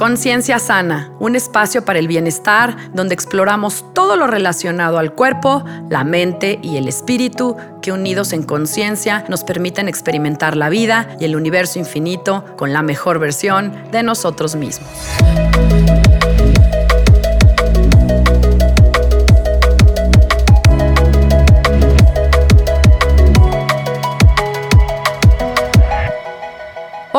Conciencia 0.00 0.58
Sana, 0.58 1.12
un 1.20 1.36
espacio 1.36 1.84
para 1.84 1.98
el 1.98 2.08
bienestar 2.08 2.74
donde 2.94 3.12
exploramos 3.12 3.84
todo 3.92 4.16
lo 4.16 4.26
relacionado 4.26 4.98
al 4.98 5.14
cuerpo, 5.14 5.62
la 5.90 6.04
mente 6.04 6.58
y 6.62 6.78
el 6.78 6.88
espíritu 6.88 7.54
que 7.82 7.92
unidos 7.92 8.32
en 8.32 8.44
conciencia 8.44 9.26
nos 9.28 9.44
permiten 9.44 9.88
experimentar 9.88 10.56
la 10.56 10.70
vida 10.70 11.18
y 11.20 11.26
el 11.26 11.36
universo 11.36 11.78
infinito 11.78 12.46
con 12.56 12.72
la 12.72 12.80
mejor 12.80 13.18
versión 13.18 13.74
de 13.92 14.02
nosotros 14.02 14.56
mismos. 14.56 14.88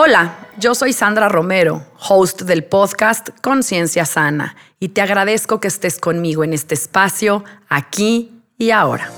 Hola, 0.04 0.48
yo 0.58 0.74
soy 0.74 0.94
Sandra 0.94 1.30
Romero, 1.30 1.86
host 2.10 2.42
del 2.42 2.64
podcast 2.64 3.30
Conciencia 3.40 4.04
Sana, 4.04 4.56
y 4.80 4.90
te 4.90 5.02
agradezco 5.04 5.60
que 5.60 5.68
estés 5.68 6.00
conmigo 6.00 6.44
en 6.44 6.54
este 6.54 6.74
espacio, 6.74 7.44
aquí 7.70 8.32
y 8.58 8.72
ahora. 8.72 9.12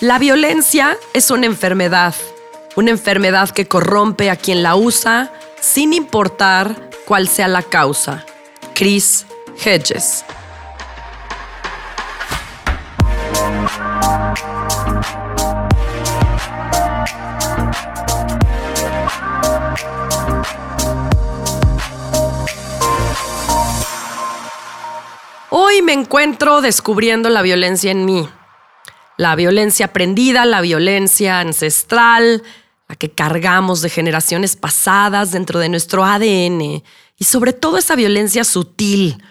La 0.00 0.18
violencia 0.18 0.98
es 1.12 1.30
una 1.30 1.46
enfermedad, 1.46 2.16
una 2.74 2.90
enfermedad 2.90 3.50
que 3.50 3.68
corrompe 3.68 4.28
a 4.28 4.34
quien 4.34 4.64
la 4.64 4.74
usa 4.74 5.32
sin 5.60 5.92
importar 5.92 6.90
cuál 7.04 7.28
sea 7.28 7.46
la 7.46 7.62
causa. 7.62 8.26
Chris 8.74 9.24
Hedges. 9.64 10.24
Encuentro 25.94 26.60
descubriendo 26.60 27.30
la 27.30 27.42
violencia 27.42 27.90
en 27.90 28.04
mí. 28.04 28.28
La 29.16 29.36
violencia 29.36 29.86
aprendida, 29.86 30.44
la 30.44 30.60
violencia 30.60 31.40
ancestral, 31.40 32.42
la 32.88 32.96
que 32.96 33.10
cargamos 33.10 33.80
de 33.80 33.88
generaciones 33.88 34.56
pasadas 34.56 35.32
dentro 35.32 35.60
de 35.60 35.68
nuestro 35.68 36.04
ADN. 36.04 36.82
Y 37.16 37.24
sobre 37.24 37.52
todo 37.52 37.78
esa 37.78 37.96
violencia 37.96 38.44
sutil, 38.44 39.22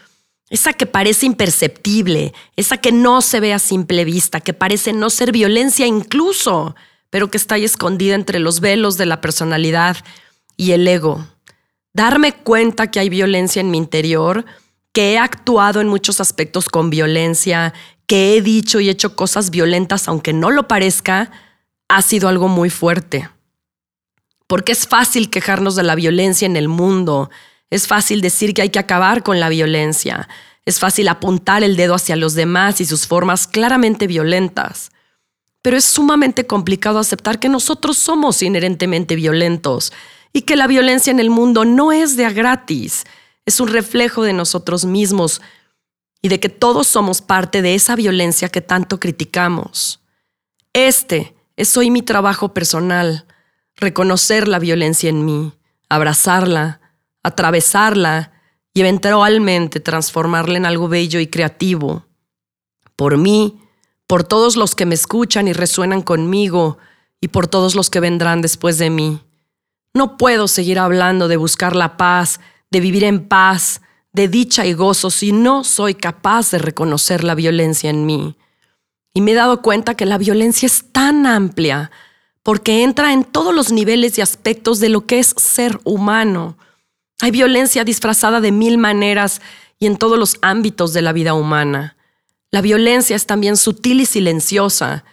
esa 0.50 0.74
que 0.74 0.86
parece 0.86 1.26
imperceptible, 1.26 2.34
esa 2.56 2.78
que 2.78 2.92
no 2.92 3.22
se 3.22 3.40
ve 3.40 3.54
a 3.54 3.60
simple 3.60 4.06
vista, 4.06 4.40
que 4.40 4.54
parece 4.54 4.94
no 4.94 5.10
ser 5.10 5.32
violencia 5.32 5.86
incluso, 5.86 6.76
pero 7.10 7.30
que 7.30 7.38
está 7.38 7.56
ahí 7.56 7.64
escondida 7.64 8.16
entre 8.16 8.40
los 8.40 8.60
velos 8.60 8.98
de 8.98 9.06
la 9.06 9.22
personalidad 9.22 9.98
y 10.58 10.72
el 10.72 10.88
ego. 10.88 11.28
Darme 11.94 12.34
cuenta 12.34 12.90
que 12.90 13.00
hay 13.00 13.10
violencia 13.10 13.60
en 13.60 13.70
mi 13.70 13.78
interior 13.78 14.46
que 14.94 15.14
he 15.14 15.18
actuado 15.18 15.82
en 15.82 15.88
muchos 15.88 16.22
aspectos 16.22 16.70
con 16.70 16.90
violencia, 16.90 17.74
que 18.06 18.38
he 18.38 18.42
dicho 18.42 18.80
y 18.80 18.90
hecho 18.90 19.16
cosas 19.16 19.50
violentas 19.50 20.08
aunque 20.08 20.34
no 20.34 20.52
lo 20.52 20.68
parezca, 20.68 21.32
ha 21.90 22.02
sido 22.02 22.30
algo 22.30 22.48
muy 22.48 22.70
fuerte. 22.70 23.30
Porque 24.48 24.72
es 24.72 24.88
fácil 24.88 25.30
quejarnos 25.30 25.76
de 25.76 25.84
la 25.84 25.96
violencia 25.96 26.46
en 26.46 26.56
el 26.56 26.68
mundo, 26.68 27.32
es 27.72 27.88
fácil 27.88 28.22
decir 28.22 28.54
que 28.54 28.62
hay 28.62 28.70
que 28.70 28.80
acabar 28.80 29.24
con 29.24 29.40
la 29.40 29.50
violencia, 29.50 30.30
es 30.64 30.80
fácil 30.80 31.08
apuntar 31.08 31.64
el 31.64 31.76
dedo 31.76 31.96
hacia 31.96 32.16
los 32.16 32.36
demás 32.36 32.80
y 32.80 32.86
sus 32.86 33.08
formas 33.08 33.48
claramente 33.48 34.06
violentas. 34.06 34.92
Pero 35.64 35.78
es 35.78 35.86
sumamente 35.86 36.46
complicado 36.46 37.00
aceptar 37.00 37.40
que 37.40 37.50
nosotros 37.50 37.98
somos 37.98 38.44
inherentemente 38.44 39.16
violentos 39.16 39.92
y 40.34 40.42
que 40.42 40.56
la 40.56 40.68
violencia 40.68 41.10
en 41.10 41.20
el 41.20 41.32
mundo 41.32 41.66
no 41.66 41.92
es 41.92 42.16
de 42.16 42.26
a 42.26 42.32
gratis 42.32 43.06
es 43.46 43.60
un 43.60 43.68
reflejo 43.68 44.24
de 44.24 44.34
nosotros 44.34 44.86
mismos 44.86 45.42
y 46.22 46.30
de 46.30 46.40
que 46.40 46.50
todos 46.50 46.88
somos 46.88 47.22
parte 47.22 47.62
de 47.62 47.76
esa 47.76 47.96
violencia 47.96 48.50
que 48.50 48.62
tanto 48.62 49.00
criticamos. 49.00 50.00
Este 50.72 51.36
es 51.58 51.76
hoy 51.78 51.92
mi 51.92 52.02
trabajo 52.02 52.54
personal, 52.54 53.26
reconocer 53.76 54.48
la 54.48 54.60
violencia 54.60 55.10
en 55.10 55.26
mí, 55.26 55.54
abrazarla, 55.90 56.80
atravesarla 57.22 58.32
y 58.74 58.82
eventualmente 58.82 59.80
transformarla 59.80 60.58
en 60.58 60.66
algo 60.66 60.88
bello 60.88 61.20
y 61.20 61.28
creativo. 61.28 62.06
Por 62.96 63.18
mí, 63.18 63.60
por 64.08 64.24
todos 64.24 64.56
los 64.56 64.76
que 64.76 64.86
me 64.86 64.96
escuchan 64.96 65.48
y 65.48 65.54
resuenan 65.54 66.02
conmigo 66.02 66.78
y 67.20 67.30
por 67.30 67.48
todos 67.48 67.76
los 67.76 67.90
que 67.90 68.00
vendrán 68.00 68.42
después 68.42 68.78
de 68.78 68.90
mí. 68.90 69.22
No 69.94 70.18
puedo 70.18 70.48
seguir 70.48 70.80
hablando 70.80 71.28
de 71.28 71.38
buscar 71.38 71.76
la 71.76 71.98
paz 71.98 72.40
de 72.74 72.80
vivir 72.80 73.04
en 73.04 73.28
paz, 73.28 73.82
de 74.14 74.28
dicha 74.28 74.66
y 74.66 74.74
gozo 74.74 75.12
si 75.12 75.32
no 75.32 75.64
soy 75.64 75.94
capaz 75.94 76.50
de 76.50 76.58
reconocer 76.58 77.24
la 77.24 77.36
violencia 77.36 77.92
en 77.92 78.08
mí. 78.08 78.36
Y 79.14 79.22
me 79.22 79.32
he 79.32 79.36
dado 79.36 79.62
cuenta 79.62 79.96
que 79.96 80.08
la 80.08 80.18
violencia 80.18 80.66
es 80.66 80.92
tan 80.92 81.28
amplia 81.28 81.92
porque 82.42 82.84
entra 82.84 83.14
en 83.14 83.26
todos 83.26 83.54
los 83.54 83.72
niveles 83.72 84.18
y 84.18 84.22
aspectos 84.22 84.80
de 84.80 84.90
lo 84.90 85.06
que 85.06 85.20
es 85.20 85.36
ser 85.38 85.80
humano. 85.84 86.58
Hay 87.22 87.30
violencia 87.30 87.84
disfrazada 87.84 88.42
de 88.42 88.52
mil 88.52 88.80
maneras 88.80 89.40
y 89.78 89.86
en 89.86 89.96
todos 89.96 90.18
los 90.18 90.38
ámbitos 90.42 90.94
de 90.94 91.04
la 91.04 91.14
vida 91.14 91.36
humana. 91.36 91.96
La 92.50 92.62
violencia 92.62 93.16
es 93.16 93.28
también 93.28 93.56
sutil 93.56 94.02
y 94.02 94.08
silenciosa 94.08 95.06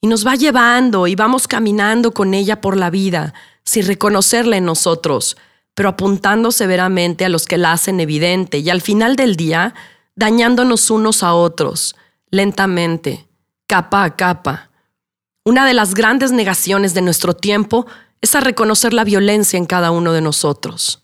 y 0.00 0.06
nos 0.06 0.24
va 0.24 0.36
llevando 0.36 1.08
y 1.08 1.16
vamos 1.16 1.48
caminando 1.48 2.12
con 2.12 2.34
ella 2.34 2.60
por 2.60 2.76
la 2.76 2.88
vida 2.88 3.34
sin 3.64 3.84
reconocerla 3.86 4.56
en 4.56 4.64
nosotros, 4.64 5.36
pero 5.80 5.88
apuntando 5.88 6.52
severamente 6.52 7.24
a 7.24 7.30
los 7.30 7.46
que 7.46 7.56
la 7.56 7.72
hacen 7.72 8.00
evidente 8.00 8.58
y 8.58 8.68
al 8.68 8.82
final 8.82 9.16
del 9.16 9.34
día 9.34 9.72
dañándonos 10.14 10.90
unos 10.90 11.22
a 11.22 11.32
otros, 11.32 11.96
lentamente, 12.30 13.26
capa 13.66 14.04
a 14.04 14.14
capa. 14.14 14.68
Una 15.42 15.64
de 15.64 15.72
las 15.72 15.94
grandes 15.94 16.32
negaciones 16.32 16.92
de 16.92 17.00
nuestro 17.00 17.32
tiempo 17.34 17.86
es 18.20 18.34
a 18.34 18.40
reconocer 18.40 18.92
la 18.92 19.04
violencia 19.04 19.56
en 19.56 19.64
cada 19.64 19.90
uno 19.90 20.12
de 20.12 20.20
nosotros. 20.20 21.02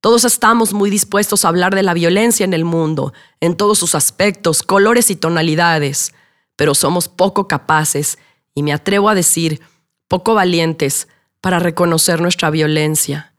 Todos 0.00 0.24
estamos 0.24 0.72
muy 0.72 0.88
dispuestos 0.88 1.44
a 1.44 1.48
hablar 1.48 1.74
de 1.74 1.82
la 1.82 1.92
violencia 1.92 2.44
en 2.44 2.54
el 2.54 2.64
mundo, 2.64 3.12
en 3.40 3.56
todos 3.56 3.80
sus 3.80 3.96
aspectos, 3.96 4.62
colores 4.62 5.10
y 5.10 5.16
tonalidades, 5.16 6.14
pero 6.54 6.76
somos 6.76 7.08
poco 7.08 7.48
capaces, 7.48 8.18
y 8.54 8.62
me 8.62 8.72
atrevo 8.72 9.08
a 9.08 9.16
decir, 9.16 9.60
poco 10.06 10.34
valientes, 10.34 11.08
para 11.40 11.58
reconocer 11.58 12.20
nuestra 12.20 12.50
violencia 12.50 13.31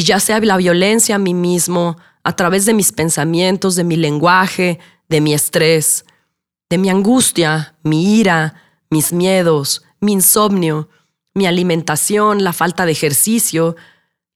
y 0.00 0.02
ya 0.02 0.18
sea 0.18 0.40
la 0.40 0.56
violencia 0.56 1.16
a 1.16 1.18
mí 1.18 1.34
mismo, 1.34 1.98
a 2.24 2.34
través 2.34 2.64
de 2.64 2.72
mis 2.72 2.90
pensamientos, 2.90 3.76
de 3.76 3.84
mi 3.84 3.96
lenguaje, 3.96 4.78
de 5.10 5.20
mi 5.20 5.34
estrés, 5.34 6.06
de 6.70 6.78
mi 6.78 6.88
angustia, 6.88 7.74
mi 7.82 8.18
ira, 8.18 8.54
mis 8.88 9.12
miedos, 9.12 9.84
mi 10.00 10.12
insomnio, 10.12 10.88
mi 11.34 11.44
alimentación, 11.44 12.42
la 12.42 12.54
falta 12.54 12.86
de 12.86 12.92
ejercicio, 12.92 13.76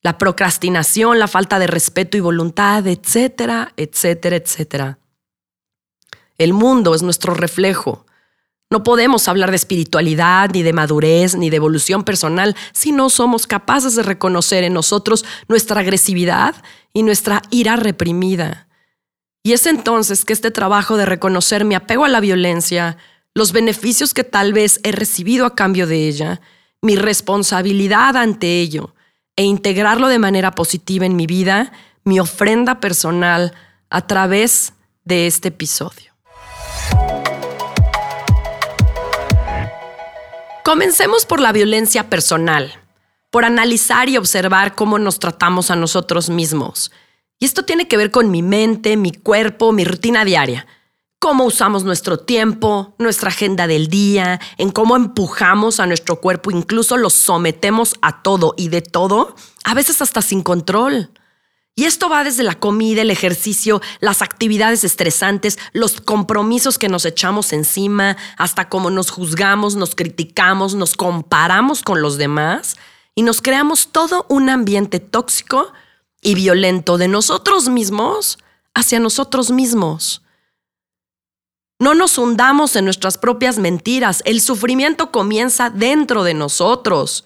la 0.02 0.18
procrastinación, 0.18 1.18
la 1.18 1.28
falta 1.28 1.58
de 1.58 1.66
respeto 1.66 2.18
y 2.18 2.20
voluntad, 2.20 2.86
etcétera, 2.86 3.72
etcétera, 3.78 4.36
etcétera. 4.36 4.98
El 6.36 6.52
mundo 6.52 6.94
es 6.94 7.02
nuestro 7.02 7.32
reflejo 7.32 8.03
no 8.74 8.82
podemos 8.82 9.28
hablar 9.28 9.50
de 9.50 9.56
espiritualidad, 9.56 10.50
ni 10.52 10.64
de 10.64 10.72
madurez, 10.72 11.36
ni 11.36 11.48
de 11.48 11.58
evolución 11.58 12.02
personal 12.02 12.56
si 12.72 12.90
no 12.90 13.08
somos 13.08 13.46
capaces 13.46 13.94
de 13.94 14.02
reconocer 14.02 14.64
en 14.64 14.74
nosotros 14.74 15.24
nuestra 15.46 15.80
agresividad 15.80 16.56
y 16.92 17.04
nuestra 17.04 17.40
ira 17.50 17.76
reprimida. 17.76 18.66
Y 19.44 19.52
es 19.52 19.66
entonces 19.66 20.24
que 20.24 20.32
este 20.32 20.50
trabajo 20.50 20.96
de 20.96 21.06
reconocer 21.06 21.64
mi 21.64 21.76
apego 21.76 22.04
a 22.04 22.08
la 22.08 22.18
violencia, 22.18 22.96
los 23.32 23.52
beneficios 23.52 24.12
que 24.12 24.24
tal 24.24 24.52
vez 24.52 24.80
he 24.82 24.90
recibido 24.90 25.46
a 25.46 25.54
cambio 25.54 25.86
de 25.86 26.08
ella, 26.08 26.40
mi 26.82 26.96
responsabilidad 26.96 28.16
ante 28.16 28.58
ello, 28.58 28.92
e 29.36 29.44
integrarlo 29.44 30.08
de 30.08 30.18
manera 30.18 30.50
positiva 30.50 31.06
en 31.06 31.14
mi 31.14 31.28
vida, 31.28 31.70
mi 32.02 32.18
ofrenda 32.18 32.80
personal 32.80 33.54
a 33.88 34.04
través 34.08 34.72
de 35.04 35.28
este 35.28 35.50
episodio. 35.50 36.13
Comencemos 40.64 41.26
por 41.26 41.40
la 41.40 41.52
violencia 41.52 42.08
personal, 42.08 42.72
por 43.30 43.44
analizar 43.44 44.08
y 44.08 44.16
observar 44.16 44.74
cómo 44.74 44.98
nos 44.98 45.18
tratamos 45.18 45.70
a 45.70 45.76
nosotros 45.76 46.30
mismos. 46.30 46.90
Y 47.38 47.44
esto 47.44 47.66
tiene 47.66 47.86
que 47.86 47.98
ver 47.98 48.10
con 48.10 48.30
mi 48.30 48.40
mente, 48.40 48.96
mi 48.96 49.12
cuerpo, 49.12 49.72
mi 49.72 49.84
rutina 49.84 50.24
diaria. 50.24 50.66
Cómo 51.18 51.44
usamos 51.44 51.84
nuestro 51.84 52.18
tiempo, 52.18 52.94
nuestra 52.98 53.28
agenda 53.28 53.66
del 53.66 53.88
día, 53.88 54.40
en 54.56 54.70
cómo 54.70 54.96
empujamos 54.96 55.80
a 55.80 55.86
nuestro 55.86 56.22
cuerpo, 56.22 56.50
incluso 56.50 56.96
lo 56.96 57.10
sometemos 57.10 57.96
a 58.00 58.22
todo 58.22 58.54
y 58.56 58.68
de 58.68 58.80
todo, 58.80 59.36
a 59.64 59.74
veces 59.74 60.00
hasta 60.00 60.22
sin 60.22 60.42
control. 60.42 61.10
Y 61.76 61.84
esto 61.84 62.08
va 62.08 62.22
desde 62.22 62.44
la 62.44 62.54
comida, 62.54 63.02
el 63.02 63.10
ejercicio, 63.10 63.80
las 63.98 64.22
actividades 64.22 64.84
estresantes, 64.84 65.58
los 65.72 66.00
compromisos 66.00 66.78
que 66.78 66.88
nos 66.88 67.04
echamos 67.04 67.52
encima, 67.52 68.16
hasta 68.36 68.68
cómo 68.68 68.90
nos 68.90 69.10
juzgamos, 69.10 69.74
nos 69.74 69.96
criticamos, 69.96 70.76
nos 70.76 70.94
comparamos 70.94 71.82
con 71.82 72.00
los 72.00 72.16
demás 72.16 72.76
y 73.16 73.22
nos 73.22 73.42
creamos 73.42 73.88
todo 73.88 74.24
un 74.28 74.50
ambiente 74.50 75.00
tóxico 75.00 75.72
y 76.22 76.36
violento 76.36 76.96
de 76.96 77.08
nosotros 77.08 77.68
mismos 77.68 78.38
hacia 78.72 79.00
nosotros 79.00 79.50
mismos. 79.50 80.22
No 81.80 81.94
nos 81.94 82.18
hundamos 82.18 82.76
en 82.76 82.84
nuestras 82.84 83.18
propias 83.18 83.58
mentiras. 83.58 84.22
El 84.24 84.40
sufrimiento 84.40 85.10
comienza 85.10 85.70
dentro 85.70 86.22
de 86.22 86.34
nosotros. 86.34 87.24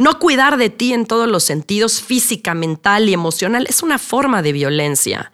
No 0.00 0.18
cuidar 0.18 0.56
de 0.56 0.70
ti 0.70 0.94
en 0.94 1.04
todos 1.04 1.28
los 1.28 1.44
sentidos, 1.44 2.00
física, 2.00 2.54
mental 2.54 3.10
y 3.10 3.12
emocional, 3.12 3.66
es 3.68 3.82
una 3.82 3.98
forma 3.98 4.40
de 4.40 4.52
violencia. 4.52 5.30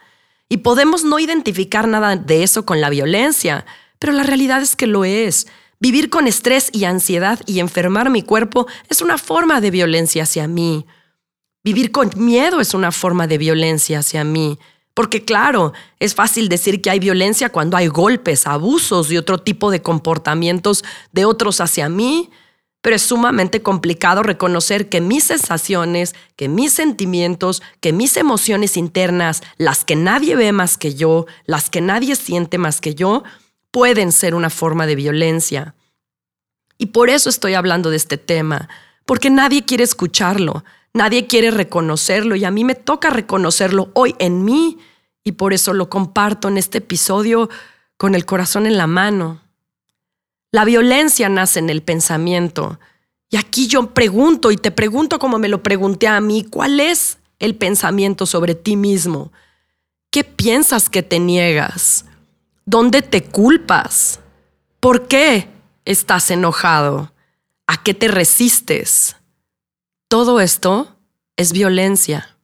Y 0.49 0.57
podemos 0.57 1.05
no 1.05 1.21
identificar 1.21 1.87
nada 1.87 2.17
de 2.17 2.43
eso 2.43 2.67
con 2.67 2.81
la 2.81 2.91
violencia, 2.91 3.65
pero 4.01 4.13
la 4.13 4.25
realidad 4.25 4.61
es 4.63 4.75
que 4.75 4.89
lo 4.89 5.05
es. 5.05 5.47
Vivir 5.79 6.11
con 6.11 6.27
estrés 6.27 6.71
y 6.73 6.83
ansiedad 6.83 7.39
y 7.47 7.61
enfermar 7.61 8.11
mi 8.11 8.23
cuerpo 8.23 8.67
es 8.89 9.03
una 9.03 9.19
forma 9.19 9.61
de 9.61 9.71
violencia 9.71 10.25
hacia 10.25 10.49
mí. 10.49 10.85
Vivir 11.63 11.93
con 11.93 12.11
miedo 12.17 12.61
es 12.61 12.75
una 12.75 12.91
forma 12.91 13.29
de 13.29 13.39
violencia 13.39 14.01
hacia 14.01 14.25
mí. 14.25 14.59
Porque 14.95 15.25
claro, 15.25 15.75
es 16.01 16.17
fácil 16.17 16.49
decir 16.49 16.83
que 16.83 16.91
hay 16.91 16.99
violencia 16.99 17.51
cuando 17.51 17.77
hay 17.77 17.87
golpes, 17.87 18.49
abusos 18.49 19.13
y 19.13 19.17
otro 19.17 19.39
tipo 19.39 19.71
de 19.71 19.81
comportamientos 19.81 20.83
de 21.13 21.25
otros 21.25 21.61
hacia 21.61 21.89
mí, 21.89 22.31
pero 22.83 22.97
es 22.97 23.03
sumamente 23.03 23.63
complicado 23.63 24.23
reconocer 24.23 24.89
que 24.89 25.01
mis 25.01 25.25
sensaciones, 25.25 26.15
que 26.37 26.49
mis 26.49 26.73
sentimientos, 26.73 27.63
que 27.81 27.93
mis 27.93 28.17
emociones 28.17 28.77
internas, 28.77 29.43
las 29.59 29.85
que 29.85 29.97
nadie 29.97 30.37
ve 30.37 30.53
más 30.53 30.79
que 30.79 30.95
yo, 30.95 31.27
las 31.47 31.69
que 31.69 31.81
nadie 31.81 32.15
siente 32.15 32.59
más 32.59 32.81
que 32.81 32.95
yo, 32.95 33.25
pueden 33.71 34.13
ser 34.13 34.35
una 34.35 34.51
forma 34.51 34.87
de 34.87 34.95
violencia. 34.95 35.75
Y 36.79 36.87
por 36.87 37.11
eso 37.11 37.29
estoy 37.29 37.55
hablando 37.55 37.91
de 37.91 37.97
este 37.97 38.19
tema, 38.19 38.69
porque 39.05 39.31
nadie 39.31 39.65
quiere 39.65 39.85
escucharlo, 39.85 40.65
nadie 40.93 41.27
quiere 41.27 41.51
reconocerlo 41.51 42.37
y 42.37 42.45
a 42.45 42.51
mí 42.51 42.65
me 42.65 42.75
toca 42.75 43.11
reconocerlo 43.11 43.91
hoy 43.95 44.15
en 44.19 44.45
mí 44.45 44.79
y 45.25 45.33
por 45.33 45.53
eso 45.53 45.75
lo 45.75 45.91
comparto 45.91 46.49
en 46.49 46.57
este 46.57 46.79
episodio 46.79 47.49
con 47.97 48.15
el 48.15 48.25
corazón 48.25 48.67
en 48.67 48.77
la 48.77 48.87
mano. 48.87 49.43
La 50.57 50.65
violencia 50.65 51.29
nace 51.29 51.59
en 51.59 51.69
el 51.69 51.83
pensamiento. 51.83 52.81
Y 53.29 53.37
aquí 53.37 53.67
yo 53.67 53.93
pregunto 53.93 54.51
y 54.51 54.57
te 54.57 54.71
pregunto 54.71 55.19
como 55.19 55.39
me 55.39 55.51
lo 55.51 55.63
pregunté 55.63 56.09
a 56.09 56.19
mí, 56.23 56.45
¿cuál 56.45 56.81
es 56.81 57.19
el 57.39 57.57
pensamiento 57.57 58.25
sobre 58.25 58.55
ti 58.55 58.75
mismo? 58.75 59.33
¿Qué 60.11 60.25
piensas 60.25 60.89
que 60.89 61.03
te 61.03 61.19
niegas? 61.19 62.07
¿Dónde 62.65 63.03
te 63.03 63.23
culpas? 63.23 64.21
¿Por 64.81 65.09
qué 65.09 65.51
estás 65.85 66.31
enojado? 66.31 67.13
¿A 67.67 67.83
qué 67.83 67.93
te 67.93 68.09
resistes? 68.09 69.17
Todo 70.09 70.41
esto 70.41 70.97
es 71.37 71.53
violencia. 71.53 72.35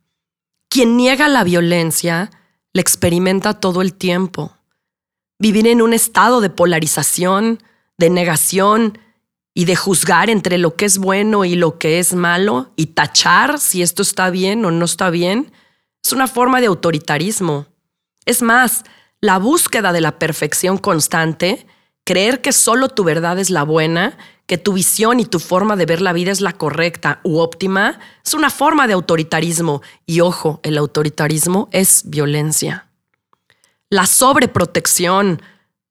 Quien 0.68 0.98
niega 0.98 1.28
la 1.28 1.44
violencia 1.44 2.30
la 2.74 2.82
experimenta 2.82 3.58
todo 3.58 3.80
el 3.80 3.94
tiempo. 3.94 4.54
Vivir 5.38 5.66
en 5.66 5.80
un 5.80 5.94
estado 5.94 6.42
de 6.42 6.50
polarización, 6.50 7.62
de 8.02 8.10
negación 8.10 8.98
y 9.54 9.64
de 9.64 9.76
juzgar 9.76 10.28
entre 10.28 10.58
lo 10.58 10.74
que 10.74 10.86
es 10.86 10.98
bueno 10.98 11.44
y 11.44 11.54
lo 11.54 11.78
que 11.78 12.00
es 12.00 12.14
malo 12.14 12.72
y 12.74 12.86
tachar 12.86 13.60
si 13.60 13.80
esto 13.80 14.02
está 14.02 14.28
bien 14.30 14.64
o 14.64 14.72
no 14.72 14.84
está 14.84 15.08
bien, 15.08 15.52
es 16.02 16.12
una 16.12 16.26
forma 16.26 16.60
de 16.60 16.66
autoritarismo. 16.66 17.66
Es 18.24 18.42
más, 18.42 18.82
la 19.20 19.38
búsqueda 19.38 19.92
de 19.92 20.00
la 20.00 20.18
perfección 20.18 20.78
constante, 20.78 21.64
creer 22.02 22.40
que 22.40 22.50
solo 22.50 22.88
tu 22.88 23.04
verdad 23.04 23.38
es 23.38 23.50
la 23.50 23.62
buena, 23.62 24.18
que 24.46 24.58
tu 24.58 24.72
visión 24.72 25.20
y 25.20 25.24
tu 25.24 25.38
forma 25.38 25.76
de 25.76 25.86
ver 25.86 26.00
la 26.00 26.12
vida 26.12 26.32
es 26.32 26.40
la 26.40 26.54
correcta 26.54 27.20
u 27.22 27.38
óptima, 27.38 28.00
es 28.26 28.34
una 28.34 28.50
forma 28.50 28.88
de 28.88 28.94
autoritarismo. 28.94 29.80
Y 30.06 30.22
ojo, 30.22 30.58
el 30.64 30.76
autoritarismo 30.76 31.68
es 31.70 32.02
violencia. 32.06 32.88
La 33.90 34.06
sobreprotección, 34.06 35.40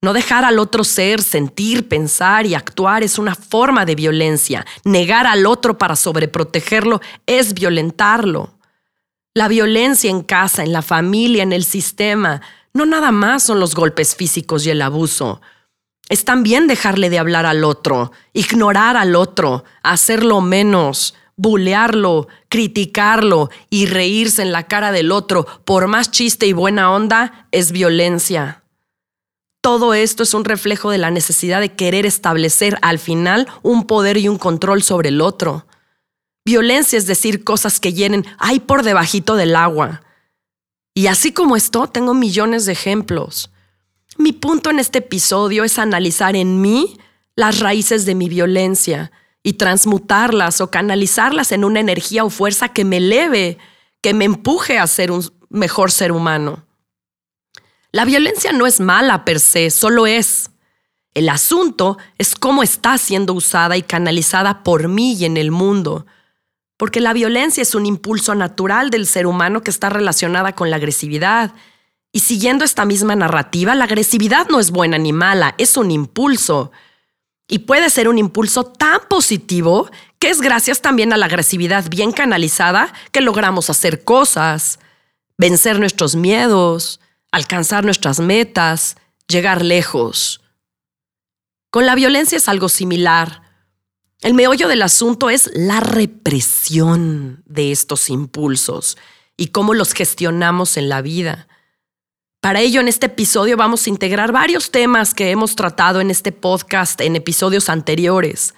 no 0.01 0.13
dejar 0.13 0.45
al 0.45 0.57
otro 0.57 0.83
ser, 0.83 1.21
sentir, 1.21 1.87
pensar 1.87 2.47
y 2.47 2.55
actuar 2.55 3.03
es 3.03 3.19
una 3.19 3.35
forma 3.35 3.85
de 3.85 3.93
violencia. 3.93 4.65
Negar 4.83 5.27
al 5.27 5.45
otro 5.45 5.77
para 5.77 5.95
sobreprotegerlo 5.95 7.01
es 7.27 7.53
violentarlo. 7.53 8.57
La 9.35 9.47
violencia 9.47 10.09
en 10.09 10.23
casa, 10.23 10.63
en 10.63 10.73
la 10.73 10.81
familia, 10.81 11.43
en 11.43 11.53
el 11.53 11.63
sistema, 11.63 12.41
no 12.73 12.85
nada 12.85 13.11
más 13.11 13.43
son 13.43 13.59
los 13.59 13.75
golpes 13.75 14.15
físicos 14.15 14.65
y 14.65 14.71
el 14.71 14.81
abuso. 14.81 15.39
Es 16.09 16.25
también 16.25 16.67
dejarle 16.67 17.09
de 17.09 17.19
hablar 17.19 17.45
al 17.45 17.63
otro, 17.63 18.11
ignorar 18.33 18.97
al 18.97 19.15
otro, 19.15 19.63
hacerlo 19.83 20.41
menos, 20.41 21.13
bulearlo, 21.37 22.27
criticarlo 22.49 23.49
y 23.69 23.85
reírse 23.85 24.41
en 24.41 24.51
la 24.51 24.67
cara 24.67 24.91
del 24.91 25.11
otro, 25.11 25.45
por 25.63 25.87
más 25.87 26.11
chiste 26.11 26.47
y 26.47 26.53
buena 26.53 26.91
onda, 26.91 27.47
es 27.51 27.71
violencia. 27.71 28.60
Todo 29.61 29.93
esto 29.93 30.23
es 30.23 30.33
un 30.33 30.43
reflejo 30.43 30.89
de 30.89 30.97
la 30.97 31.11
necesidad 31.11 31.61
de 31.61 31.73
querer 31.75 32.07
establecer 32.07 32.79
al 32.81 32.97
final 32.97 33.47
un 33.61 33.85
poder 33.85 34.17
y 34.17 34.27
un 34.27 34.39
control 34.39 34.81
sobre 34.81 35.09
el 35.09 35.21
otro. 35.21 35.67
Violencia 36.43 36.97
es 36.97 37.05
decir 37.05 37.43
cosas 37.43 37.79
que 37.79 37.93
llenen 37.93 38.25
ahí 38.39 38.59
por 38.59 38.81
debajito 38.81 39.35
del 39.35 39.55
agua. 39.55 40.01
Y 40.95 41.07
así 41.07 41.31
como 41.31 41.55
esto, 41.55 41.87
tengo 41.87 42.15
millones 42.15 42.65
de 42.65 42.71
ejemplos. 42.71 43.51
Mi 44.17 44.33
punto 44.33 44.71
en 44.71 44.79
este 44.79 44.97
episodio 44.97 45.63
es 45.63 45.77
analizar 45.77 46.35
en 46.35 46.59
mí 46.59 46.97
las 47.35 47.59
raíces 47.59 48.05
de 48.05 48.15
mi 48.15 48.29
violencia 48.29 49.11
y 49.43 49.53
transmutarlas 49.53 50.59
o 50.59 50.71
canalizarlas 50.71 51.51
en 51.51 51.63
una 51.63 51.79
energía 51.79 52.25
o 52.25 52.31
fuerza 52.31 52.69
que 52.69 52.83
me 52.83 52.97
eleve, 52.97 53.59
que 54.01 54.15
me 54.15 54.25
empuje 54.25 54.79
a 54.79 54.87
ser 54.87 55.11
un 55.11 55.23
mejor 55.49 55.91
ser 55.91 56.11
humano. 56.11 56.65
La 57.91 58.05
violencia 58.05 58.51
no 58.51 58.65
es 58.67 58.79
mala 58.79 59.25
per 59.25 59.39
se, 59.39 59.69
solo 59.69 60.07
es. 60.07 60.51
El 61.13 61.27
asunto 61.29 61.97
es 62.17 62.35
cómo 62.35 62.63
está 62.63 62.97
siendo 62.97 63.33
usada 63.33 63.75
y 63.75 63.81
canalizada 63.81 64.63
por 64.63 64.87
mí 64.87 65.13
y 65.13 65.25
en 65.25 65.37
el 65.37 65.51
mundo. 65.51 66.05
Porque 66.77 67.01
la 67.01 67.13
violencia 67.13 67.61
es 67.61 67.75
un 67.75 67.85
impulso 67.85 68.33
natural 68.33 68.89
del 68.89 69.05
ser 69.05 69.27
humano 69.27 69.61
que 69.61 69.71
está 69.71 69.89
relacionada 69.89 70.53
con 70.53 70.69
la 70.69 70.77
agresividad 70.77 71.53
y 72.11 72.19
siguiendo 72.19 72.65
esta 72.65 72.85
misma 72.85 73.15
narrativa, 73.15 73.73
la 73.73 73.85
agresividad 73.85 74.47
no 74.49 74.59
es 74.59 74.71
buena 74.71 74.97
ni 74.97 75.13
mala, 75.13 75.55
es 75.57 75.77
un 75.77 75.91
impulso. 75.91 76.71
Y 77.47 77.59
puede 77.59 77.89
ser 77.89 78.07
un 78.09 78.17
impulso 78.17 78.65
tan 78.65 78.99
positivo 79.09 79.89
que 80.19 80.29
es 80.29 80.41
gracias 80.41 80.81
también 80.81 81.13
a 81.13 81.17
la 81.17 81.25
agresividad 81.25 81.89
bien 81.89 82.11
canalizada 82.11 82.93
que 83.11 83.21
logramos 83.21 83.69
hacer 83.69 84.03
cosas, 84.03 84.79
vencer 85.37 85.79
nuestros 85.79 86.15
miedos, 86.15 86.99
alcanzar 87.31 87.85
nuestras 87.85 88.19
metas, 88.19 88.97
llegar 89.27 89.63
lejos. 89.63 90.41
Con 91.69 91.85
la 91.85 91.95
violencia 91.95 92.37
es 92.37 92.49
algo 92.49 92.69
similar. 92.69 93.41
El 94.21 94.33
meollo 94.33 94.67
del 94.67 94.81
asunto 94.81 95.29
es 95.29 95.49
la 95.55 95.79
represión 95.79 97.43
de 97.45 97.71
estos 97.71 98.09
impulsos 98.09 98.97
y 99.37 99.47
cómo 99.47 99.73
los 99.73 99.93
gestionamos 99.93 100.77
en 100.77 100.89
la 100.89 101.01
vida. 101.01 101.47
Para 102.41 102.59
ello, 102.59 102.81
en 102.81 102.87
este 102.87 103.05
episodio 103.05 103.55
vamos 103.55 103.85
a 103.85 103.89
integrar 103.89 104.31
varios 104.31 104.71
temas 104.71 105.13
que 105.13 105.31
hemos 105.31 105.55
tratado 105.55 106.01
en 106.01 106.11
este 106.11 106.31
podcast 106.31 106.99
en 107.01 107.15
episodios 107.15 107.69
anteriores. 107.69 108.53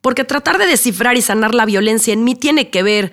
Porque 0.00 0.24
tratar 0.24 0.58
de 0.58 0.66
descifrar 0.66 1.16
y 1.16 1.22
sanar 1.22 1.54
la 1.54 1.66
violencia 1.66 2.12
en 2.12 2.24
mí 2.24 2.34
tiene 2.34 2.70
que 2.70 2.82
ver 2.82 3.12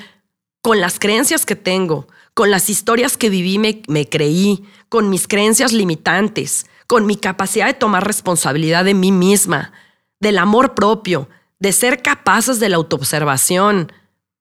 con 0.61 0.79
las 0.79 0.99
creencias 0.99 1.45
que 1.45 1.55
tengo, 1.55 2.07
con 2.37 2.51
las 2.51 2.69
historias 2.69 3.17
que 3.17 3.31
viví, 3.31 3.57
me, 3.57 3.81
me 3.87 4.07
creí, 4.07 4.63
con 4.89 5.09
mis 5.09 5.27
creencias 5.27 5.73
limitantes, 5.73 6.67
con 6.85 7.07
mi 7.07 7.15
capacidad 7.15 7.65
de 7.65 7.73
tomar 7.73 8.05
responsabilidad 8.05 8.85
de 8.85 8.93
mí 8.93 9.11
misma, 9.11 9.73
del 10.19 10.37
amor 10.37 10.75
propio, 10.75 11.29
de 11.57 11.71
ser 11.71 12.03
capaces 12.03 12.59
de 12.59 12.69
la 12.69 12.75
autoobservación, 12.75 13.91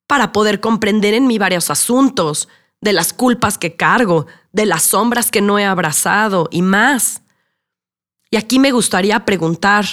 para 0.05 0.31
poder 0.31 0.59
comprender 0.59 1.15
en 1.15 1.25
mí 1.25 1.39
varios 1.39 1.71
asuntos, 1.71 2.49
de 2.81 2.93
las 2.93 3.13
culpas 3.13 3.57
que 3.57 3.75
cargo, 3.75 4.27
de 4.51 4.67
las 4.67 4.83
sombras 4.83 5.31
que 5.31 5.41
no 5.41 5.57
he 5.57 5.65
abrazado 5.65 6.49
y 6.51 6.61
más. 6.61 7.23
Y 8.29 8.37
aquí 8.37 8.59
me 8.59 8.71
gustaría 8.71 9.25
preguntar, 9.25 9.85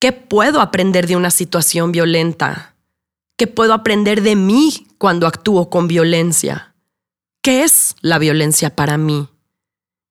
¿qué 0.00 0.12
puedo 0.12 0.62
aprender 0.62 1.06
de 1.06 1.16
una 1.16 1.30
situación 1.30 1.92
violenta? 1.92 2.76
¿Qué 3.36 3.46
puedo 3.46 3.74
aprender 3.74 4.22
de 4.22 4.36
mí 4.36 4.86
cuando 4.96 5.26
actúo 5.26 5.68
con 5.68 5.86
violencia? 5.86 6.70
¿Qué 7.44 7.62
es 7.62 7.94
la 8.00 8.18
violencia 8.18 8.74
para 8.74 8.96
mí? 8.96 9.28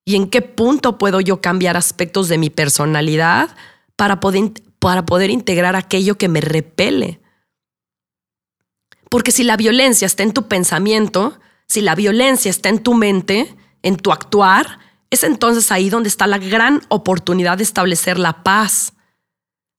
¿Y 0.04 0.14
en 0.14 0.30
qué 0.30 0.40
punto 0.40 0.98
puedo 0.98 1.20
yo 1.20 1.40
cambiar 1.40 1.76
aspectos 1.76 2.28
de 2.28 2.38
mi 2.38 2.48
personalidad 2.48 3.56
para 3.96 4.20
poder, 4.20 4.52
para 4.78 5.04
poder 5.04 5.30
integrar 5.30 5.74
aquello 5.74 6.16
que 6.16 6.28
me 6.28 6.40
repele? 6.40 7.20
Porque 9.10 9.32
si 9.32 9.42
la 9.42 9.56
violencia 9.56 10.06
está 10.06 10.22
en 10.22 10.32
tu 10.32 10.46
pensamiento, 10.46 11.40
si 11.66 11.80
la 11.80 11.96
violencia 11.96 12.50
está 12.50 12.68
en 12.68 12.80
tu 12.80 12.94
mente, 12.94 13.52
en 13.82 13.96
tu 13.96 14.12
actuar, 14.12 14.78
es 15.10 15.24
entonces 15.24 15.72
ahí 15.72 15.90
donde 15.90 16.10
está 16.10 16.28
la 16.28 16.38
gran 16.38 16.82
oportunidad 16.88 17.58
de 17.58 17.64
establecer 17.64 18.16
la 18.16 18.44
paz. 18.44 18.92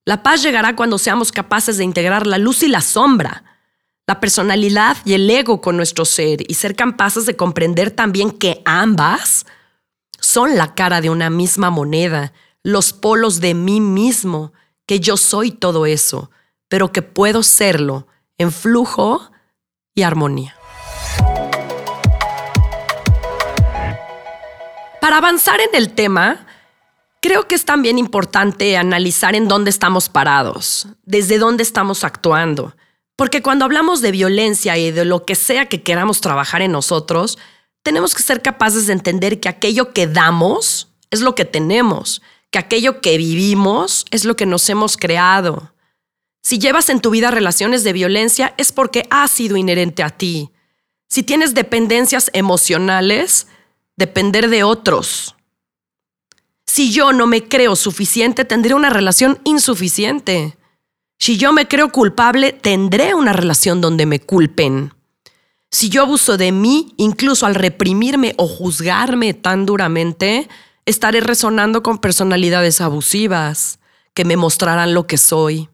La 0.03 0.23
paz 0.23 0.43
llegará 0.43 0.75
cuando 0.75 0.97
seamos 0.97 1.31
capaces 1.31 1.77
de 1.77 1.85
integrar 1.85 2.27
la 2.27 2.37
luz 2.37 2.63
y 2.63 2.67
la 2.67 2.81
sombra. 2.81 3.45
La 4.07 4.19
personalidad 4.19 4.97
y 5.03 5.13
el 5.13 5.29
ego 5.29 5.61
con 5.61 5.77
nuestro 5.77 6.05
ser 6.05 6.49
y 6.49 6.53
ser 6.53 6.75
capaces 6.75 7.25
de 7.25 7.35
comprender 7.35 7.91
también 7.91 8.31
que 8.31 8.61
ambas 8.65 9.45
son 10.19 10.57
la 10.57 10.75
cara 10.75 11.01
de 11.01 11.09
una 11.09 11.29
misma 11.29 11.71
moneda, 11.71 12.31
los 12.61 12.93
polos 12.93 13.41
de 13.41 13.53
mí 13.53 13.81
mismo, 13.81 14.53
que 14.85 14.99
yo 14.99 15.17
soy 15.17 15.51
todo 15.51 15.85
eso, 15.85 16.29
pero 16.67 16.91
que 16.91 17.01
puedo 17.01 17.41
serlo 17.41 18.07
en 18.37 18.51
flujo 18.51 19.31
y 19.95 20.03
armonía. 20.03 20.55
Para 25.01 25.17
avanzar 25.17 25.59
en 25.61 25.73
el 25.73 25.93
tema, 25.93 26.45
creo 27.21 27.47
que 27.47 27.55
es 27.55 27.65
también 27.65 27.97
importante 27.97 28.77
analizar 28.77 29.35
en 29.35 29.47
dónde 29.47 29.69
estamos 29.69 30.09
parados, 30.09 30.87
desde 31.03 31.37
dónde 31.37 31.63
estamos 31.63 32.03
actuando. 32.03 32.75
Porque 33.15 33.41
cuando 33.41 33.65
hablamos 33.65 34.01
de 34.01 34.11
violencia 34.11 34.77
y 34.77 34.91
de 34.91 35.05
lo 35.05 35.25
que 35.25 35.35
sea 35.35 35.67
que 35.67 35.83
queramos 35.83 36.21
trabajar 36.21 36.61
en 36.61 36.71
nosotros, 36.71 37.37
tenemos 37.81 38.13
que 38.13 38.23
ser 38.23 38.41
capaces 38.41 38.87
de 38.87 38.93
entender 38.93 39.39
que 39.39 39.47
aquello 39.47 39.93
que 39.93 40.07
damos 40.07 40.89
es 41.11 41.21
lo 41.21 41.35
que 41.35 41.45
tenemos, 41.45 42.21
que 42.51 42.59
aquello 42.59 42.99
que 42.99 43.17
vivimos 43.17 44.05
es 44.11 44.25
lo 44.25 44.35
que 44.35 44.45
nos 44.45 44.69
hemos 44.69 44.97
creado. 44.97 45.73
Si 46.41 46.59
llevas 46.59 46.89
en 46.89 46.99
tu 46.99 47.09
vida 47.09 47.31
relaciones 47.31 47.83
de 47.83 47.93
violencia 47.93 48.53
es 48.57 48.71
porque 48.71 49.07
ha 49.09 49.27
sido 49.27 49.57
inherente 49.57 50.03
a 50.03 50.09
ti. 50.09 50.51
Si 51.07 51.23
tienes 51.23 51.53
dependencias 51.53 52.29
emocionales, 52.33 53.47
depender 53.95 54.49
de 54.49 54.63
otros. 54.63 55.35
Si 56.65 56.91
yo 56.91 57.13
no 57.13 57.27
me 57.27 57.47
creo 57.47 57.75
suficiente, 57.75 58.45
tendré 58.45 58.73
una 58.73 58.89
relación 58.89 59.39
insuficiente. 59.43 60.57
Si 61.19 61.37
yo 61.37 61.53
me 61.53 61.67
creo 61.67 61.89
culpable, 61.91 62.53
tendré 62.53 63.13
una 63.13 63.33
relación 63.33 63.81
donde 63.81 64.05
me 64.05 64.19
culpen. 64.19 64.93
Si 65.71 65.89
yo 65.89 66.03
abuso 66.03 66.37
de 66.37 66.51
mí, 66.51 66.93
incluso 66.97 67.45
al 67.45 67.55
reprimirme 67.55 68.33
o 68.37 68.47
juzgarme 68.47 69.33
tan 69.33 69.65
duramente, 69.65 70.47
estaré 70.85 71.21
resonando 71.21 71.83
con 71.83 71.99
personalidades 71.99 72.79
abusivas 72.81 73.79
que 74.13 74.25
me 74.25 74.37
mostrarán 74.37 74.93
lo 74.93 75.07
que 75.07 75.17
soy, 75.17 75.69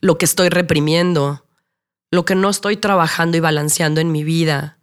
lo 0.00 0.18
que 0.18 0.24
estoy 0.24 0.48
reprimiendo, 0.50 1.46
lo 2.10 2.24
que 2.24 2.34
no 2.34 2.50
estoy 2.50 2.76
trabajando 2.76 3.36
y 3.36 3.40
balanceando 3.40 4.00
en 4.00 4.12
mi 4.12 4.22
vida. 4.22 4.78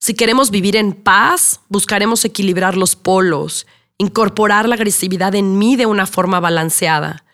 Si 0.00 0.14
queremos 0.14 0.50
vivir 0.50 0.76
en 0.76 0.92
paz, 0.92 1.60
buscaremos 1.68 2.24
equilibrar 2.24 2.76
los 2.76 2.96
polos, 2.96 3.66
incorporar 3.98 4.68
la 4.68 4.74
agresividad 4.74 5.34
en 5.34 5.58
mí 5.58 5.76
de 5.76 5.86
una 5.86 6.06
forma 6.06 6.40
balanceada 6.40 7.25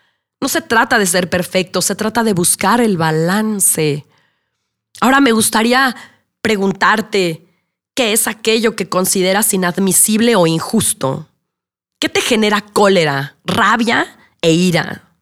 no 0.43 0.49
se 0.49 0.61
trata 0.61 0.99
de 0.99 1.07
ser 1.07 1.31
perfecto, 1.31 1.81
se 1.81 1.95
trata 1.95 2.25
de 2.25 2.33
buscar 2.33 2.81
el 2.81 2.97
balance. 2.97 4.05
Ahora 5.01 5.21
me 5.21 5.31
gustaría 5.31 5.95
preguntarte, 6.41 7.47
¿qué 7.95 8.13
es 8.13 8.27
aquello 8.27 8.75
que 8.75 8.89
consideras 8.89 9.55
inadmisible 9.55 10.35
o 10.35 10.49
injusto? 10.49 11.29
¿Qué 12.01 12.09
te 12.09 12.21
genera 12.21 12.61
cólera, 12.61 13.37
rabia 13.45 14.19
e 14.41 14.51
ira? 14.51 15.15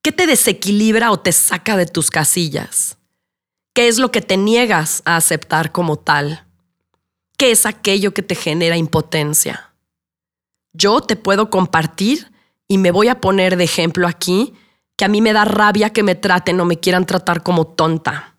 ¿Qué 0.00 0.12
te 0.12 0.28
desequilibra 0.28 1.10
o 1.10 1.18
te 1.18 1.32
saca 1.32 1.76
de 1.76 1.86
tus 1.86 2.08
casillas? 2.08 2.98
¿Qué 3.74 3.88
es 3.88 3.98
lo 3.98 4.12
que 4.12 4.22
te 4.22 4.36
niegas 4.36 5.02
a 5.06 5.16
aceptar 5.16 5.72
como 5.72 5.98
tal? 5.98 6.46
¿Qué 7.36 7.50
es 7.50 7.66
aquello 7.66 8.14
que 8.14 8.22
te 8.22 8.36
genera 8.36 8.76
impotencia? 8.76 9.72
Yo 10.72 11.00
te 11.00 11.16
puedo 11.16 11.50
compartir 11.50 12.30
y 12.68 12.78
me 12.78 12.90
voy 12.90 13.08
a 13.08 13.20
poner 13.20 13.56
de 13.56 13.64
ejemplo 13.64 14.08
aquí, 14.08 14.54
que 14.96 15.04
a 15.04 15.08
mí 15.08 15.20
me 15.20 15.32
da 15.32 15.44
rabia 15.44 15.90
que 15.90 16.02
me 16.02 16.14
traten 16.14 16.60
o 16.60 16.64
me 16.64 16.78
quieran 16.78 17.06
tratar 17.06 17.42
como 17.42 17.66
tonta. 17.66 18.36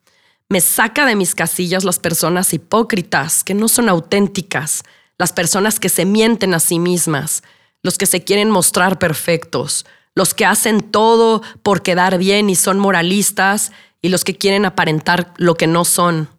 Me 0.49 0.61
saca 0.61 1.05
de 1.05 1.15
mis 1.15 1.35
casillas 1.35 1.83
las 1.83 1.99
personas 1.99 2.53
hipócritas, 2.53 3.43
que 3.43 3.53
no 3.53 3.67
son 3.67 3.89
auténticas, 3.89 4.83
las 5.17 5.33
personas 5.33 5.79
que 5.79 5.89
se 5.89 6.05
mienten 6.05 6.53
a 6.53 6.59
sí 6.59 6.79
mismas, 6.79 7.43
los 7.83 7.97
que 7.97 8.05
se 8.05 8.23
quieren 8.23 8.49
mostrar 8.49 8.97
perfectos, 8.99 9.85
los 10.15 10.33
que 10.33 10.45
hacen 10.45 10.81
todo 10.81 11.41
por 11.63 11.83
quedar 11.83 12.17
bien 12.17 12.49
y 12.49 12.55
son 12.55 12.79
moralistas 12.79 13.71
y 14.01 14.09
los 14.09 14.23
que 14.23 14.35
quieren 14.35 14.65
aparentar 14.65 15.33
lo 15.37 15.55
que 15.55 15.67
no 15.67 15.85
son. 15.85 16.29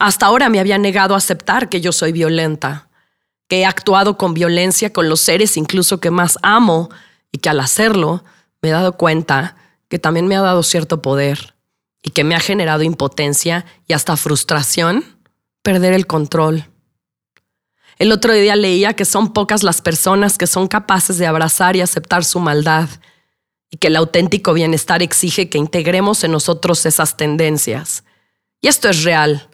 Hasta 0.00 0.26
ahora 0.26 0.48
me 0.48 0.60
había 0.60 0.78
negado 0.78 1.14
a 1.14 1.18
aceptar 1.18 1.68
que 1.68 1.80
yo 1.80 1.92
soy 1.92 2.12
violenta 2.12 2.87
que 3.48 3.60
he 3.60 3.66
actuado 3.66 4.16
con 4.16 4.34
violencia 4.34 4.92
con 4.92 5.08
los 5.08 5.20
seres 5.20 5.56
incluso 5.56 5.98
que 5.98 6.10
más 6.10 6.38
amo 6.42 6.90
y 7.32 7.38
que 7.38 7.48
al 7.48 7.60
hacerlo 7.60 8.22
me 8.62 8.68
he 8.68 8.72
dado 8.72 8.92
cuenta 8.92 9.56
que 9.88 9.98
también 9.98 10.26
me 10.26 10.36
ha 10.36 10.40
dado 10.40 10.62
cierto 10.62 11.02
poder 11.02 11.54
y 12.02 12.10
que 12.10 12.24
me 12.24 12.34
ha 12.34 12.40
generado 12.40 12.82
impotencia 12.82 13.64
y 13.86 13.94
hasta 13.94 14.16
frustración 14.16 15.04
perder 15.62 15.94
el 15.94 16.06
control. 16.06 16.66
El 17.98 18.12
otro 18.12 18.32
día 18.32 18.54
leía 18.54 18.94
que 18.94 19.04
son 19.04 19.32
pocas 19.32 19.62
las 19.62 19.82
personas 19.82 20.38
que 20.38 20.46
son 20.46 20.68
capaces 20.68 21.18
de 21.18 21.26
abrazar 21.26 21.74
y 21.74 21.80
aceptar 21.80 22.24
su 22.24 22.38
maldad 22.38 22.88
y 23.70 23.76
que 23.78 23.88
el 23.88 23.96
auténtico 23.96 24.52
bienestar 24.52 25.02
exige 25.02 25.50
que 25.50 25.58
integremos 25.58 26.22
en 26.22 26.32
nosotros 26.32 26.86
esas 26.86 27.16
tendencias. 27.16 28.04
Y 28.60 28.68
esto 28.68 28.88
es 28.88 29.02
real. 29.02 29.48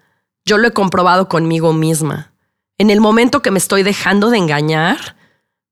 Yo 0.44 0.58
lo 0.58 0.68
he 0.68 0.72
comprobado 0.72 1.28
conmigo 1.28 1.72
misma. 1.72 2.33
En 2.78 2.90
el 2.90 3.00
momento 3.00 3.42
que 3.42 3.50
me 3.50 3.58
estoy 3.58 3.82
dejando 3.82 4.30
de 4.30 4.38
engañar, 4.38 5.16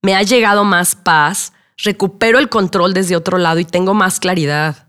me 0.02 0.14
ha 0.14 0.23
llegado 0.23 0.64
más 0.64 0.94
paz, 0.94 1.52
recupero 1.76 2.38
el 2.38 2.49
control 2.49 2.94
desde 2.94 3.16
otro 3.16 3.38
lado 3.38 3.59
y 3.59 3.64
tengo 3.64 3.94
más 3.94 4.21
claridad. 4.21 4.88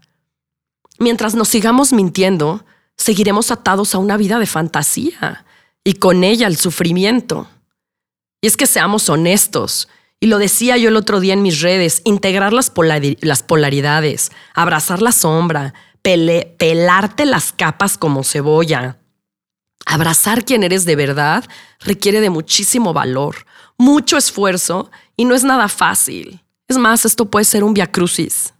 Mientras 0.99 1.35
nos 1.35 1.49
sigamos 1.49 1.91
mintiendo, 1.91 2.65
seguiremos 2.97 3.51
atados 3.51 3.95
a 3.95 3.97
una 3.97 4.17
vida 4.17 4.39
de 4.39 4.45
fantasía 4.45 5.45
y 5.83 5.93
con 5.93 6.23
ella 6.23 6.47
al 6.47 6.55
sufrimiento. 6.55 7.47
Y 8.41 8.47
es 8.47 8.57
que 8.57 8.67
seamos 8.67 9.09
honestos, 9.09 9.87
y 10.19 10.27
lo 10.27 10.37
decía 10.37 10.77
yo 10.77 10.89
el 10.89 10.95
otro 10.95 11.19
día 11.19 11.33
en 11.33 11.41
mis 11.41 11.61
redes, 11.61 12.01
integrar 12.05 12.53
las, 12.53 12.69
polaridades, 12.69 14.31
abrazar 14.53 15.01
la 15.01 15.11
sombra, 15.11 15.73
pelarte 16.01 17.25
las 17.25 17.51
capas 17.51 17.97
como 17.97 18.23
cebolla, 18.23 18.99
Abrazar 19.85 20.45
quien 20.45 20.63
eres 20.63 20.85
de 20.85 20.95
verdad 20.95 21.43
requiere 21.79 22.21
de 22.21 22.29
muchísimo 22.29 22.93
valor, 22.93 23.45
mucho 23.77 24.17
esfuerzo 24.17 24.91
y 25.15 25.25
no 25.25 25.35
es 25.35 25.43
nada 25.43 25.67
fácil. 25.67 26.43
Es 26.67 26.77
más, 26.77 27.05
esto 27.05 27.29
puede 27.29 27.45
ser 27.45 27.63
un 27.63 27.73
crucis. 27.73 28.53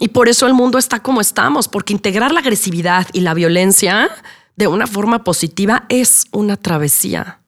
Y 0.00 0.08
por 0.08 0.28
eso 0.28 0.46
el 0.46 0.54
mundo 0.54 0.78
está 0.78 1.00
como 1.00 1.20
estamos, 1.20 1.68
porque 1.68 1.92
integrar 1.92 2.32
la 2.32 2.40
agresividad 2.40 3.06
y 3.12 3.20
la 3.20 3.32
violencia 3.32 4.10
de 4.56 4.66
una 4.66 4.86
forma 4.86 5.24
positiva 5.24 5.86
es 5.88 6.26
una 6.32 6.56
travesía. 6.56 7.40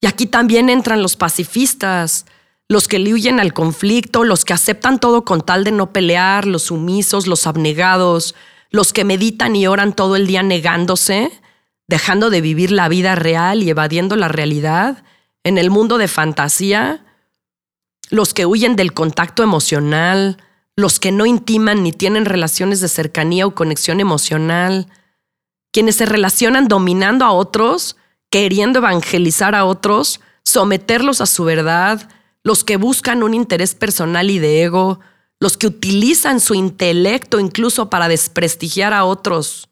Y 0.00 0.06
aquí 0.06 0.26
también 0.26 0.68
entran 0.68 1.02
los 1.02 1.16
pacifistas, 1.16 2.26
los 2.68 2.86
que 2.86 2.98
le 2.98 3.12
huyen 3.12 3.40
al 3.40 3.54
conflicto, 3.54 4.24
los 4.24 4.44
que 4.44 4.52
aceptan 4.52 5.00
todo 5.00 5.24
con 5.24 5.40
tal 5.40 5.64
de 5.64 5.72
no 5.72 5.92
pelear, 5.92 6.46
los 6.46 6.64
sumisos, 6.64 7.26
los 7.26 7.46
abnegados, 7.46 8.34
los 8.70 8.92
que 8.92 9.04
meditan 9.04 9.56
y 9.56 9.66
oran 9.66 9.94
todo 9.94 10.16
el 10.16 10.26
día 10.26 10.42
negándose 10.42 11.32
dejando 11.88 12.30
de 12.30 12.40
vivir 12.40 12.70
la 12.70 12.88
vida 12.88 13.14
real 13.14 13.62
y 13.62 13.70
evadiendo 13.70 14.14
la 14.14 14.28
realidad 14.28 15.02
en 15.42 15.58
el 15.58 15.70
mundo 15.70 15.98
de 15.98 16.06
fantasía, 16.06 17.04
los 18.10 18.34
que 18.34 18.46
huyen 18.46 18.76
del 18.76 18.92
contacto 18.92 19.42
emocional, 19.42 20.36
los 20.76 21.00
que 21.00 21.10
no 21.10 21.26
intiman 21.26 21.82
ni 21.82 21.92
tienen 21.92 22.26
relaciones 22.26 22.80
de 22.80 22.88
cercanía 22.88 23.46
o 23.46 23.54
conexión 23.54 24.00
emocional, 24.00 24.86
quienes 25.72 25.96
se 25.96 26.06
relacionan 26.06 26.68
dominando 26.68 27.24
a 27.24 27.32
otros, 27.32 27.96
queriendo 28.30 28.78
evangelizar 28.78 29.54
a 29.54 29.64
otros, 29.64 30.20
someterlos 30.44 31.20
a 31.20 31.26
su 31.26 31.44
verdad, 31.44 32.08
los 32.44 32.64
que 32.64 32.76
buscan 32.76 33.22
un 33.22 33.34
interés 33.34 33.74
personal 33.74 34.30
y 34.30 34.38
de 34.38 34.62
ego, 34.62 35.00
los 35.40 35.56
que 35.56 35.66
utilizan 35.66 36.40
su 36.40 36.54
intelecto 36.54 37.40
incluso 37.40 37.90
para 37.90 38.08
desprestigiar 38.08 38.92
a 38.92 39.04
otros, 39.04 39.67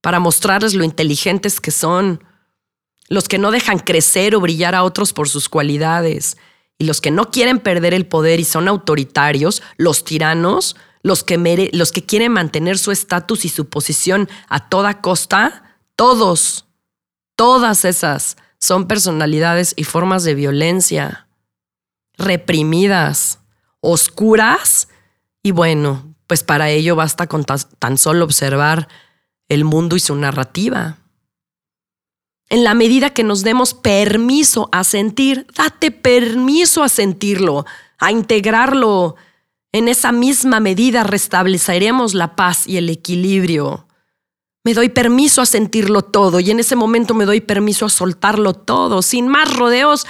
para 0.00 0.20
mostrarles 0.20 0.74
lo 0.74 0.84
inteligentes 0.84 1.60
que 1.60 1.70
son, 1.70 2.24
los 3.08 3.28
que 3.28 3.38
no 3.38 3.50
dejan 3.50 3.78
crecer 3.78 4.34
o 4.34 4.40
brillar 4.40 4.74
a 4.74 4.84
otros 4.84 5.12
por 5.12 5.28
sus 5.28 5.48
cualidades, 5.48 6.36
y 6.78 6.84
los 6.84 7.00
que 7.00 7.10
no 7.10 7.30
quieren 7.30 7.58
perder 7.58 7.92
el 7.92 8.06
poder 8.06 8.40
y 8.40 8.44
son 8.44 8.66
autoritarios, 8.66 9.62
los 9.76 10.04
tiranos, 10.04 10.76
los 11.02 11.24
que, 11.24 11.70
los 11.72 11.92
que 11.92 12.06
quieren 12.06 12.32
mantener 12.32 12.78
su 12.78 12.90
estatus 12.90 13.44
y 13.44 13.48
su 13.48 13.68
posición 13.68 14.28
a 14.48 14.68
toda 14.68 15.00
costa, 15.00 15.76
todos, 15.96 16.66
todas 17.36 17.84
esas 17.84 18.36
son 18.58 18.86
personalidades 18.86 19.74
y 19.76 19.84
formas 19.84 20.24
de 20.24 20.34
violencia 20.34 21.26
reprimidas, 22.20 23.40
oscuras, 23.80 24.88
y 25.42 25.52
bueno, 25.52 26.14
pues 26.26 26.44
para 26.44 26.70
ello 26.70 26.94
basta 26.96 27.26
con 27.26 27.44
tan 27.44 27.98
solo 27.98 28.24
observar 28.24 28.88
el 29.50 29.64
mundo 29.64 29.96
y 29.96 30.00
su 30.00 30.14
narrativa. 30.14 30.96
En 32.48 32.64
la 32.64 32.72
medida 32.72 33.10
que 33.10 33.22
nos 33.22 33.42
demos 33.42 33.74
permiso 33.74 34.68
a 34.72 34.84
sentir, 34.84 35.46
date 35.54 35.90
permiso 35.90 36.82
a 36.82 36.88
sentirlo, 36.88 37.66
a 37.98 38.10
integrarlo. 38.10 39.16
En 39.72 39.88
esa 39.88 40.10
misma 40.12 40.58
medida 40.58 41.04
restableceremos 41.04 42.14
la 42.14 42.34
paz 42.34 42.66
y 42.66 42.76
el 42.76 42.88
equilibrio. 42.88 43.86
Me 44.64 44.74
doy 44.74 44.88
permiso 44.88 45.42
a 45.42 45.46
sentirlo 45.46 46.02
todo 46.02 46.40
y 46.40 46.50
en 46.50 46.60
ese 46.60 46.76
momento 46.76 47.14
me 47.14 47.24
doy 47.24 47.40
permiso 47.40 47.86
a 47.86 47.90
soltarlo 47.90 48.54
todo. 48.54 49.02
Sin 49.02 49.28
más 49.28 49.52
rodeos, 49.52 50.06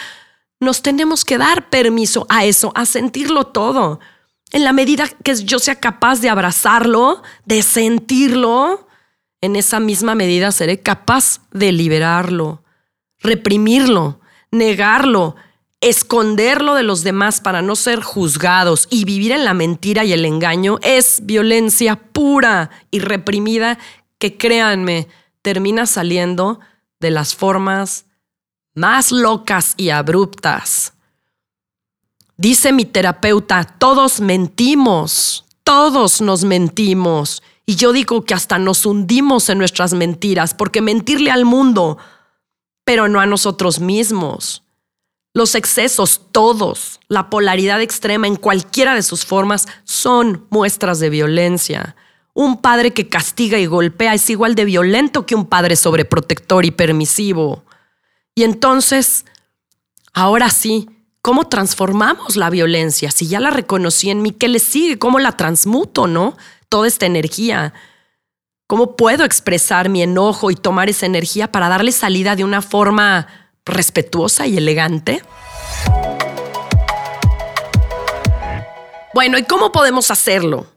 nos 0.60 0.82
tenemos 0.82 1.24
que 1.24 1.38
dar 1.38 1.70
permiso 1.70 2.26
a 2.28 2.44
eso, 2.44 2.72
a 2.74 2.84
sentirlo 2.84 3.44
todo. 3.44 4.00
En 4.50 4.64
la 4.64 4.72
medida 4.72 5.08
que 5.08 5.34
yo 5.36 5.58
sea 5.58 5.76
capaz 5.76 6.20
de 6.20 6.28
abrazarlo, 6.28 7.22
de 7.44 7.62
sentirlo, 7.62 8.88
en 9.40 9.56
esa 9.56 9.80
misma 9.80 10.14
medida 10.14 10.52
seré 10.52 10.80
capaz 10.80 11.40
de 11.50 11.72
liberarlo, 11.72 12.62
reprimirlo, 13.18 14.20
negarlo, 14.50 15.36
esconderlo 15.80 16.74
de 16.74 16.82
los 16.82 17.02
demás 17.02 17.40
para 17.40 17.62
no 17.62 17.74
ser 17.74 18.02
juzgados 18.02 18.86
y 18.90 19.04
vivir 19.04 19.32
en 19.32 19.44
la 19.44 19.54
mentira 19.54 20.04
y 20.04 20.12
el 20.12 20.24
engaño 20.24 20.78
es 20.82 21.20
violencia 21.24 21.96
pura 21.96 22.70
y 22.90 23.00
reprimida 23.00 23.78
que 24.18 24.36
créanme, 24.36 25.08
termina 25.42 25.86
saliendo 25.86 26.60
de 26.98 27.10
las 27.10 27.34
formas 27.34 28.04
más 28.74 29.10
locas 29.10 29.74
y 29.78 29.88
abruptas. 29.88 30.92
Dice 32.36 32.72
mi 32.72 32.84
terapeuta, 32.84 33.64
todos 33.64 34.20
mentimos, 34.20 35.44
todos 35.64 36.20
nos 36.20 36.44
mentimos. 36.44 37.42
Y 37.66 37.76
yo 37.76 37.92
digo 37.92 38.24
que 38.24 38.34
hasta 38.34 38.58
nos 38.58 38.86
hundimos 38.86 39.48
en 39.48 39.58
nuestras 39.58 39.92
mentiras, 39.94 40.54
porque 40.54 40.80
mentirle 40.80 41.30
al 41.30 41.44
mundo, 41.44 41.98
pero 42.84 43.08
no 43.08 43.20
a 43.20 43.26
nosotros 43.26 43.80
mismos. 43.80 44.64
Los 45.32 45.54
excesos, 45.54 46.22
todos, 46.32 46.98
la 47.06 47.30
polaridad 47.30 47.80
extrema 47.80 48.26
en 48.26 48.34
cualquiera 48.34 48.96
de 48.96 49.02
sus 49.02 49.24
formas, 49.24 49.68
son 49.84 50.46
muestras 50.50 50.98
de 50.98 51.08
violencia. 51.08 51.94
Un 52.34 52.60
padre 52.60 52.92
que 52.92 53.08
castiga 53.08 53.58
y 53.58 53.66
golpea 53.66 54.14
es 54.14 54.28
igual 54.28 54.56
de 54.56 54.64
violento 54.64 55.26
que 55.26 55.36
un 55.36 55.46
padre 55.46 55.76
sobreprotector 55.76 56.64
y 56.64 56.72
permisivo. 56.72 57.64
Y 58.34 58.42
entonces, 58.42 59.24
ahora 60.12 60.50
sí, 60.50 60.90
¿cómo 61.22 61.48
transformamos 61.48 62.34
la 62.34 62.50
violencia? 62.50 63.12
Si 63.12 63.28
ya 63.28 63.38
la 63.38 63.50
reconocí 63.50 64.10
en 64.10 64.22
mí, 64.22 64.32
¿qué 64.32 64.48
le 64.48 64.58
sigue? 64.58 64.98
¿Cómo 64.98 65.20
la 65.20 65.36
transmuto, 65.36 66.08
no? 66.08 66.36
Toda 66.70 66.86
esta 66.86 67.04
energía. 67.04 67.74
¿Cómo 68.68 68.94
puedo 68.94 69.24
expresar 69.24 69.88
mi 69.88 70.02
enojo 70.02 70.52
y 70.52 70.54
tomar 70.54 70.88
esa 70.88 71.04
energía 71.04 71.50
para 71.50 71.68
darle 71.68 71.90
salida 71.90 72.36
de 72.36 72.44
una 72.44 72.62
forma 72.62 73.26
respetuosa 73.64 74.46
y 74.46 74.56
elegante? 74.56 75.22
Bueno, 79.12 79.36
¿y 79.36 79.42
cómo 79.42 79.72
podemos 79.72 80.12
hacerlo? 80.12 80.68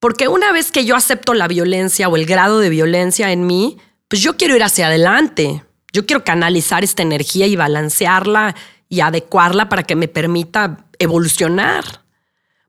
Porque 0.00 0.26
una 0.26 0.50
vez 0.50 0.72
que 0.72 0.84
yo 0.84 0.96
acepto 0.96 1.32
la 1.32 1.46
violencia 1.46 2.08
o 2.08 2.16
el 2.16 2.26
grado 2.26 2.58
de 2.58 2.68
violencia 2.68 3.30
en 3.30 3.46
mí, 3.46 3.78
pues 4.08 4.20
yo 4.22 4.36
quiero 4.36 4.56
ir 4.56 4.64
hacia 4.64 4.88
adelante. 4.88 5.64
Yo 5.92 6.06
quiero 6.06 6.24
canalizar 6.24 6.82
esta 6.82 7.02
energía 7.02 7.46
y 7.46 7.54
balancearla 7.54 8.56
y 8.88 9.00
adecuarla 9.00 9.68
para 9.68 9.84
que 9.84 9.94
me 9.94 10.08
permita 10.08 10.86
evolucionar. 10.98 11.99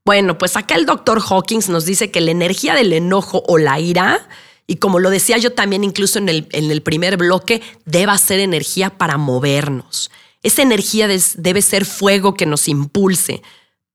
Bueno, 0.04 0.36
pues 0.36 0.56
acá 0.56 0.74
el 0.74 0.86
doctor 0.86 1.20
Hawkins 1.20 1.68
nos 1.68 1.84
dice 1.84 2.10
que 2.10 2.20
la 2.20 2.32
energía 2.32 2.74
del 2.74 2.92
enojo 2.92 3.44
o 3.46 3.58
la 3.58 3.78
ira 3.78 4.28
y 4.66 4.76
como 4.76 4.98
lo 4.98 5.10
decía 5.10 5.38
yo 5.38 5.52
también 5.52 5.84
incluso 5.84 6.18
en 6.18 6.28
el, 6.28 6.48
en 6.52 6.70
el 6.70 6.82
primer 6.82 7.16
bloque, 7.16 7.62
debe 7.84 8.16
ser 8.18 8.40
energía 8.40 8.90
para 8.90 9.16
movernos. 9.16 10.10
Esa 10.42 10.62
energía 10.62 11.08
debe 11.36 11.62
ser 11.62 11.84
fuego 11.84 12.34
que 12.34 12.46
nos 12.46 12.68
impulse 12.68 13.42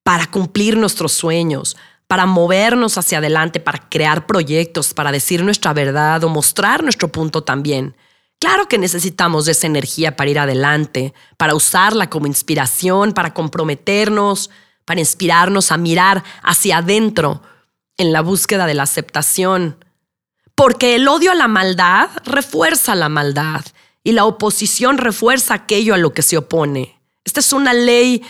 para 0.03 0.27
cumplir 0.27 0.77
nuestros 0.77 1.11
sueños, 1.11 1.75
para 2.07 2.25
movernos 2.25 2.97
hacia 2.97 3.17
adelante, 3.17 3.59
para 3.59 3.89
crear 3.89 4.25
proyectos, 4.25 4.93
para 4.93 5.11
decir 5.11 5.43
nuestra 5.43 5.73
verdad 5.73 6.23
o 6.23 6.29
mostrar 6.29 6.83
nuestro 6.83 7.09
punto 7.09 7.43
también. 7.43 7.95
Claro 8.39 8.67
que 8.67 8.77
necesitamos 8.77 9.47
esa 9.47 9.67
energía 9.67 10.15
para 10.15 10.29
ir 10.29 10.39
adelante, 10.39 11.13
para 11.37 11.55
usarla 11.55 12.09
como 12.09 12.27
inspiración, 12.27 13.11
para 13.13 13.33
comprometernos, 13.33 14.51
para 14.87 15.01
inspirarnos 15.01 15.73
a 15.73 15.77
mirar 15.77 16.23
hacia 16.43 16.77
adentro 16.77 17.41
en 17.97 18.13
la 18.13 18.21
búsqueda 18.21 18.65
de 18.65 18.73
la 18.73 18.83
aceptación, 18.83 19.83
porque 20.55 20.95
el 20.95 21.09
odio 21.09 21.31
a 21.31 21.35
la 21.35 21.50
maldad 21.50 22.07
refuerza 22.23 22.95
la 22.95 23.09
maldad 23.09 23.65
y 24.01 24.13
la 24.13 24.23
oposición 24.23 24.97
refuerza 24.97 25.55
aquello 25.55 25.93
a 25.93 25.97
lo 25.97 26.13
que 26.13 26.21
se 26.21 26.37
opone. 26.37 27.01
Esta 27.25 27.41
es 27.41 27.51
una 27.51 27.73
ley 27.73 28.23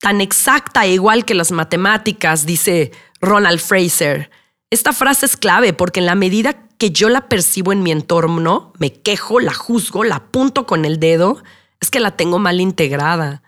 tan 0.00 0.22
exacta 0.22 0.86
e 0.86 0.94
igual 0.94 1.26
que 1.26 1.34
las 1.34 1.52
matemáticas, 1.52 2.46
dice 2.46 2.92
Ronald 3.20 3.60
Fraser. 3.60 4.30
Esta 4.70 4.94
frase 4.94 5.26
es 5.26 5.36
clave 5.36 5.74
porque 5.74 6.00
en 6.00 6.06
la 6.06 6.14
medida 6.14 6.56
que 6.78 6.90
yo 6.90 7.10
la 7.10 7.28
percibo 7.28 7.70
en 7.70 7.82
mi 7.82 7.92
entorno, 7.92 8.72
me 8.78 8.94
quejo, 8.94 9.40
la 9.40 9.52
juzgo, 9.52 10.04
la 10.04 10.16
apunto 10.16 10.66
con 10.66 10.86
el 10.86 10.98
dedo, 10.98 11.42
es 11.80 11.90
que 11.90 12.00
la 12.00 12.12
tengo 12.12 12.38
mal 12.38 12.62
integrada. 12.62 13.42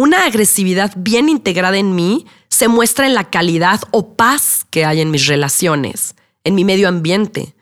Una 0.00 0.24
agresividad 0.24 0.94
bien 0.96 1.28
integrada 1.28 1.76
en 1.76 1.94
mí 1.94 2.24
se 2.48 2.68
muestra 2.68 3.04
en 3.04 3.12
la 3.12 3.28
calidad 3.28 3.82
o 3.90 4.14
paz 4.16 4.64
que 4.70 4.86
hay 4.86 5.02
en 5.02 5.10
mis 5.10 5.26
relaciones 5.26 6.14
en 6.42 6.54
mi 6.54 6.64
medio 6.64 6.88
ambiente, 6.88 7.54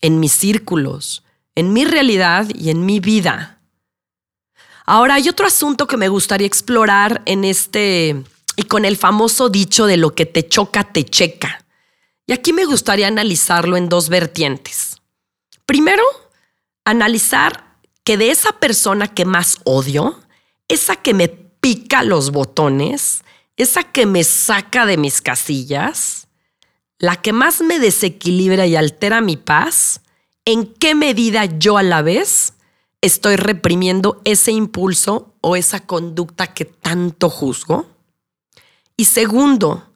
en 0.00 0.18
mis 0.18 0.32
círculos, 0.32 1.22
en 1.54 1.72
mi 1.72 1.84
realidad 1.84 2.48
y 2.52 2.70
en 2.70 2.84
mi 2.84 2.98
vida. 2.98 3.60
Ahora 4.84 5.14
hay 5.14 5.28
otro 5.28 5.46
asunto 5.46 5.86
que 5.86 5.96
me 5.96 6.08
gustaría 6.08 6.48
explorar 6.48 7.22
en 7.24 7.44
este 7.44 8.24
y 8.56 8.62
con 8.64 8.84
el 8.84 8.96
famoso 8.96 9.48
dicho 9.48 9.86
de 9.86 9.96
lo 9.96 10.12
que 10.12 10.26
te 10.26 10.48
choca, 10.48 10.82
te 10.82 11.04
checa. 11.04 11.64
Y 12.26 12.32
aquí 12.32 12.52
me 12.52 12.64
gustaría 12.64 13.06
analizarlo 13.06 13.76
en 13.76 13.88
dos 13.88 14.08
vertientes. 14.08 14.96
Primero, 15.66 16.02
analizar 16.84 17.76
que 18.02 18.16
de 18.16 18.32
esa 18.32 18.58
persona 18.58 19.06
que 19.06 19.24
más 19.24 19.58
odio, 19.62 20.20
esa 20.66 20.96
que 20.96 21.14
me 21.14 21.45
los 22.04 22.30
botones, 22.30 23.24
esa 23.56 23.82
que 23.82 24.06
me 24.06 24.22
saca 24.22 24.86
de 24.86 24.96
mis 24.96 25.20
casillas, 25.20 26.28
la 26.98 27.16
que 27.16 27.32
más 27.32 27.60
me 27.60 27.78
desequilibra 27.78 28.66
y 28.66 28.76
altera 28.76 29.20
mi 29.20 29.36
paz, 29.36 30.00
¿en 30.44 30.66
qué 30.66 30.94
medida 30.94 31.44
yo 31.46 31.76
a 31.76 31.82
la 31.82 32.02
vez 32.02 32.54
estoy 33.00 33.36
reprimiendo 33.36 34.20
ese 34.24 34.52
impulso 34.52 35.34
o 35.40 35.56
esa 35.56 35.80
conducta 35.80 36.54
que 36.54 36.64
tanto 36.64 37.30
juzgo? 37.30 37.86
Y 38.96 39.06
segundo, 39.06 39.92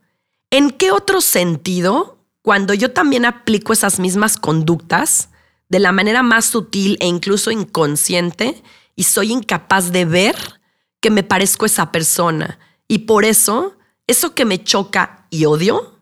¿en 0.50 0.70
qué 0.70 0.90
otro 0.90 1.20
sentido, 1.20 2.18
cuando 2.42 2.74
yo 2.74 2.92
también 2.92 3.24
aplico 3.24 3.72
esas 3.72 4.00
mismas 4.00 4.36
conductas 4.36 5.28
de 5.68 5.78
la 5.78 5.92
manera 5.92 6.22
más 6.22 6.46
sutil 6.46 6.96
e 7.00 7.06
incluso 7.06 7.50
inconsciente 7.50 8.62
y 8.96 9.04
soy 9.04 9.32
incapaz 9.32 9.92
de 9.92 10.04
ver 10.04 10.59
que 11.00 11.10
me 11.10 11.22
parezco 11.22 11.66
esa 11.66 11.90
persona? 11.90 12.58
Y 12.86 12.98
por 13.00 13.24
eso, 13.24 13.76
eso 14.06 14.34
que 14.34 14.44
me 14.44 14.62
choca 14.62 15.26
y 15.30 15.46
odio, 15.46 16.00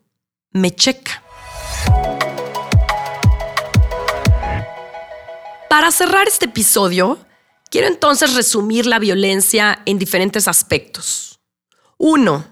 me 0.50 0.74
checa. 0.74 1.22
Para 5.68 5.90
cerrar 5.90 6.26
este 6.26 6.46
episodio, 6.46 7.18
quiero 7.70 7.86
entonces 7.86 8.34
resumir 8.34 8.86
la 8.86 8.98
violencia 8.98 9.80
en 9.86 9.98
diferentes 9.98 10.48
aspectos. 10.48 11.40
Uno, 11.98 12.44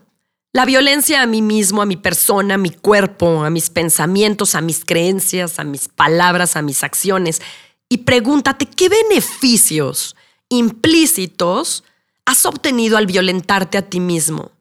la 0.53 0.65
violencia 0.65 1.23
a 1.23 1.27
mí 1.27 1.43
mismo, 1.43 1.83
a 1.83 1.87
mi 1.87 1.97
persona, 1.97 2.55
a 2.55 2.59
mi 2.59 2.71
cuerpo, 2.71 3.45
a 3.45 3.51
mis 3.51 3.69
pensamientos, 3.69 4.55
a 4.55 4.61
mis 4.61 4.85
creencias, 4.85 5.59
a 5.59 5.65
mis 5.65 5.89
palabras, 5.89 6.57
a 6.57 6.63
mis 6.63 6.83
acciones. 6.85 7.43
Y 7.89 7.99
pregúntate 7.99 8.67
qué 8.67 8.89
beneficios 8.89 10.17
implícitos 10.49 11.85
has 12.27 12.45
obtenido 12.45 12.99
al 12.99 13.07
violentarte 13.07 13.79
a 13.79 13.83
ti 13.83 14.01
mismo. 14.01 14.53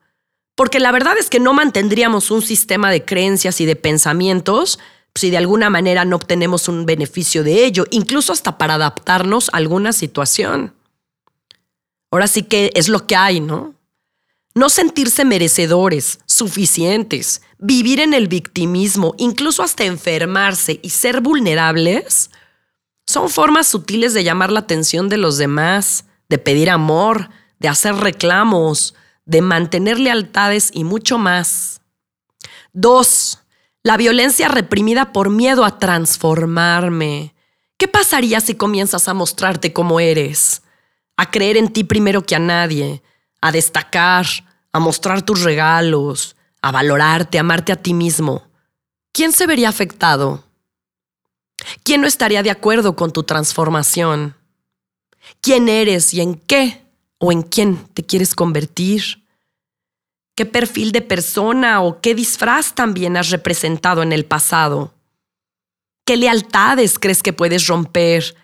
Porque 0.56 0.80
la 0.80 0.94
verdad 0.94 1.18
es 1.18 1.30
que 1.30 1.42
no 1.42 1.54
mantendríamos 1.54 2.32
un 2.32 2.42
sistema 2.42 2.90
de 2.90 3.04
creencias 3.04 3.60
y 3.60 3.66
de 3.66 3.76
pensamientos 3.76 4.80
si 5.16 5.30
de 5.30 5.38
alguna 5.38 5.70
manera 5.70 6.06
no 6.06 6.18
obtenemos 6.18 6.68
un 6.68 6.86
beneficio 6.86 7.44
de 7.44 7.66
ello, 7.66 7.86
incluso 7.90 8.34
hasta 8.34 8.58
para 8.58 8.76
adaptarnos 8.76 9.50
a 9.50 9.58
alguna 9.58 9.94
situación. 9.94 10.74
Ahora 12.12 12.28
sí 12.28 12.44
que 12.44 12.72
es 12.76 12.90
lo 12.90 13.08
que 13.08 13.16
hay, 13.16 13.40
¿no? 13.40 13.76
No 14.54 14.70
sentirse 14.70 15.26
merecedores, 15.26 16.20
suficientes, 16.26 17.42
vivir 17.58 18.00
en 18.00 18.14
el 18.14 18.28
victimismo, 18.28 19.16
incluso 19.18 19.64
hasta 19.64 19.86
enfermarse 19.86 20.80
y 20.82 20.92
ser 20.92 21.22
vulnerables, 21.22 22.30
son 23.08 23.30
formas 23.30 23.68
sutiles 23.68 24.14
de 24.14 24.24
llamar 24.24 24.52
la 24.52 24.62
atención 24.62 25.10
de 25.10 25.18
los 25.18 25.38
demás, 25.38 26.06
de 26.30 26.38
pedir 26.38 26.70
amor, 26.70 27.30
de 27.60 27.68
hacer 27.68 27.96
reclamos, 27.96 28.96
de 29.26 29.42
mantener 29.42 30.00
lealtades 30.00 30.70
y 30.74 30.84
mucho 30.84 31.18
más. 31.18 31.82
Dos, 32.74 33.40
la 33.84 33.98
violencia 33.98 34.48
reprimida 34.48 35.12
por 35.12 35.30
miedo 35.30 35.66
a 35.66 35.80
transformarme. 35.80 37.36
¿Qué 37.78 37.88
pasaría 37.88 38.40
si 38.42 38.56
comienzas 38.56 39.08
a 39.08 39.14
mostrarte 39.14 39.74
como 39.74 40.00
eres? 40.00 40.62
A 41.18 41.32
creer 41.32 41.58
en 41.58 41.72
ti 41.72 41.84
primero 41.84 42.26
que 42.26 42.36
a 42.36 42.40
nadie, 42.40 43.02
a 43.42 43.52
destacar, 43.52 44.26
a 44.72 44.80
mostrar 44.80 45.22
tus 45.22 45.44
regalos, 45.44 46.36
a 46.62 46.72
valorarte, 46.72 47.38
a 47.38 47.42
amarte 47.42 47.72
a 47.72 47.82
ti 47.82 47.94
mismo. 47.94 48.44
¿Quién 49.12 49.32
se 49.32 49.48
vería 49.48 49.70
afectado? 49.70 50.44
¿Quién 51.84 52.02
no 52.02 52.08
estaría 52.08 52.44
de 52.44 52.52
acuerdo 52.52 52.96
con 52.96 53.12
tu 53.12 53.24
transformación? 53.24 54.36
¿Quién 55.42 55.70
eres 55.70 56.14
y 56.14 56.22
en 56.22 56.36
qué 56.36 56.85
o 57.20 57.32
en 57.32 57.42
quién 57.42 57.78
te 57.94 58.06
quieres 58.06 58.36
convertir? 58.36 59.24
¿Qué 60.36 60.46
perfil 60.46 60.92
de 60.92 61.02
persona 61.02 61.82
o 61.82 62.02
qué 62.02 62.14
disfraz 62.14 62.76
también 62.76 63.16
has 63.16 63.30
representado 63.30 64.04
en 64.04 64.12
el 64.12 64.26
pasado? 64.26 64.94
¿Qué 66.06 66.18
lealtades 66.18 67.00
crees 67.00 67.24
que 67.24 67.34
puedes 67.34 67.68
romper 67.68 68.36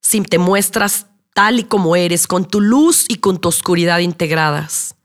si 0.00 0.22
te 0.22 0.38
muestras 0.38 1.06
tal 1.34 1.60
y 1.60 1.64
como 1.64 1.96
eres, 1.96 2.26
con 2.26 2.46
tu 2.46 2.60
luz 2.60 3.04
y 3.08 3.16
con 3.16 3.40
tu 3.40 3.48
oscuridad 3.48 3.98
integradas? 3.98 4.96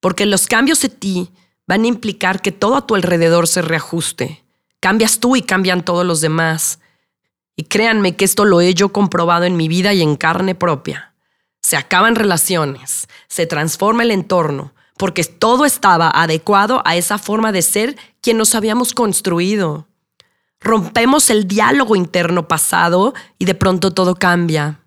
Porque 0.00 0.24
los 0.24 0.46
cambios 0.46 0.80
de 0.82 0.88
ti 0.88 1.30
van 1.66 1.82
a 1.82 1.88
implicar 1.88 2.40
que 2.40 2.52
todo 2.52 2.76
a 2.76 2.86
tu 2.86 2.94
alrededor 2.94 3.48
se 3.48 3.60
reajuste. 3.60 4.44
Cambias 4.78 5.18
tú 5.18 5.34
y 5.34 5.42
cambian 5.42 5.84
todos 5.84 6.06
los 6.06 6.20
demás. 6.20 6.78
Y 7.56 7.64
créanme 7.64 8.14
que 8.14 8.24
esto 8.24 8.44
lo 8.44 8.60
he 8.60 8.72
yo 8.74 8.92
comprobado 8.92 9.44
en 9.44 9.56
mi 9.56 9.66
vida 9.66 9.92
y 9.94 10.02
en 10.02 10.16
carne 10.16 10.54
propia. 10.54 11.15
Se 11.66 11.76
acaban 11.76 12.14
relaciones, 12.14 13.08
se 13.26 13.44
transforma 13.44 14.04
el 14.04 14.12
entorno, 14.12 14.72
porque 14.96 15.24
todo 15.24 15.64
estaba 15.64 16.08
adecuado 16.14 16.80
a 16.84 16.94
esa 16.94 17.18
forma 17.18 17.50
de 17.50 17.60
ser 17.60 17.96
quien 18.20 18.38
nos 18.38 18.54
habíamos 18.54 18.94
construido. 18.94 19.88
Rompemos 20.60 21.28
el 21.28 21.48
diálogo 21.48 21.96
interno 21.96 22.46
pasado 22.46 23.14
y 23.40 23.46
de 23.46 23.56
pronto 23.56 23.90
todo 23.90 24.14
cambia. 24.14 24.78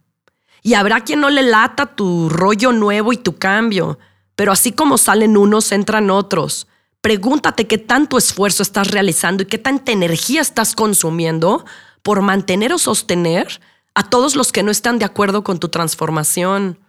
Y 0.63 0.75
habrá 0.75 1.01
quien 1.01 1.19
no 1.19 1.29
le 1.29 1.41
lata 1.41 1.85
tu 1.85 2.29
rollo 2.29 2.71
nuevo 2.71 3.11
y 3.11 3.17
tu 3.17 3.37
cambio, 3.37 3.99
pero 4.37 4.53
así 4.53 4.71
como 4.71 4.97
salen 4.97 5.35
unos, 5.35 5.73
entran 5.73 6.09
otros. 6.09 6.65
Pregúntate 7.01 7.67
qué 7.67 7.77
tanto 7.77 8.17
esfuerzo 8.17 8.63
estás 8.63 8.89
realizando 8.89 9.43
y 9.43 9.47
qué 9.47 9.57
tanta 9.57 9.91
energía 9.91 10.39
estás 10.39 10.75
consumiendo 10.75 11.65
por 12.03 12.21
mantener 12.21 12.71
o 12.71 12.77
sostener 12.77 13.59
a 13.99 14.03
todos 14.03 14.38
los 14.38 14.53
que 14.53 14.63
no 14.63 14.71
están 14.71 14.97
de 14.97 15.03
acuerdo 15.03 15.43
con 15.43 15.59
tu 15.59 15.67
transformación. 15.67 16.79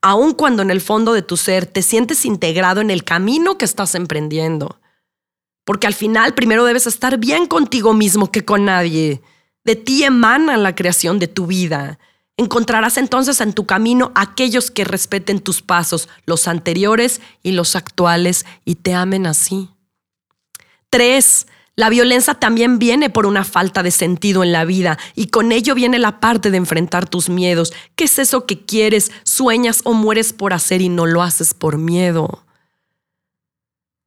Aun 0.00 0.32
cuando 0.32 0.62
en 0.62 0.70
el 0.70 0.80
fondo 0.80 1.12
de 1.12 1.20
tu 1.20 1.36
ser 1.36 1.66
te 1.66 1.82
sientes 1.82 2.24
integrado 2.24 2.80
en 2.80 2.90
el 2.90 3.04
camino 3.04 3.58
que 3.58 3.66
estás 3.66 3.94
emprendiendo. 3.94 4.80
Porque 5.66 5.86
al 5.86 5.92
final 5.92 6.32
primero 6.32 6.64
debes 6.64 6.86
estar 6.86 7.18
bien 7.18 7.44
contigo 7.44 7.92
mismo 7.92 8.32
que 8.32 8.42
con 8.42 8.64
nadie. 8.64 9.20
De 9.64 9.76
ti 9.76 10.02
emana 10.02 10.56
la 10.56 10.74
creación 10.74 11.18
de 11.18 11.28
tu 11.28 11.46
vida. 11.46 11.98
Encontrarás 12.38 12.96
entonces 12.96 13.42
en 13.42 13.52
tu 13.52 13.66
camino 13.66 14.10
aquellos 14.14 14.70
que 14.70 14.84
respeten 14.84 15.40
tus 15.40 15.60
pasos, 15.60 16.08
los 16.24 16.48
anteriores 16.48 17.20
y 17.42 17.52
los 17.52 17.76
actuales, 17.76 18.46
y 18.64 18.76
te 18.76 18.94
amen 18.94 19.26
así. 19.26 19.68
Tres, 20.88 21.46
la 21.80 21.88
violencia 21.88 22.34
también 22.34 22.78
viene 22.78 23.10
por 23.10 23.26
una 23.26 23.42
falta 23.42 23.82
de 23.82 23.90
sentido 23.90 24.44
en 24.44 24.52
la 24.52 24.64
vida 24.64 24.98
y 25.14 25.28
con 25.28 25.50
ello 25.50 25.74
viene 25.74 25.98
la 25.98 26.20
parte 26.20 26.50
de 26.50 26.58
enfrentar 26.58 27.08
tus 27.08 27.28
miedos. 27.30 27.72
¿Qué 27.96 28.04
es 28.04 28.18
eso 28.18 28.44
que 28.44 28.64
quieres, 28.64 29.10
sueñas 29.24 29.80
o 29.84 29.94
mueres 29.94 30.32
por 30.32 30.52
hacer 30.52 30.82
y 30.82 30.90
no 30.90 31.06
lo 31.06 31.22
haces 31.22 31.54
por 31.54 31.78
miedo? 31.78 32.44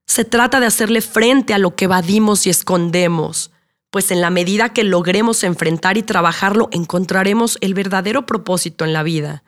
Se 0.05 0.23
trata 0.23 0.59
de 0.59 0.67
hacerle 0.67 1.01
frente 1.01 1.55
a 1.55 1.57
lo 1.57 1.75
que 1.75 1.85
evadimos 1.85 2.45
y 2.45 2.51
escondemos 2.51 3.49
pues 3.89 4.09
en 4.09 4.21
la 4.21 4.31
medida 4.31 4.69
que 4.69 4.83
logremos 4.83 5.43
enfrentar 5.43 5.97
y 5.97 6.01
trabajarlo, 6.03 6.67
encontraremos 6.71 7.59
el 7.61 7.75
verdadero 7.75 8.25
propósito 8.25 8.85
en 8.85 8.91
la 8.91 9.03
vida. 9.03 9.43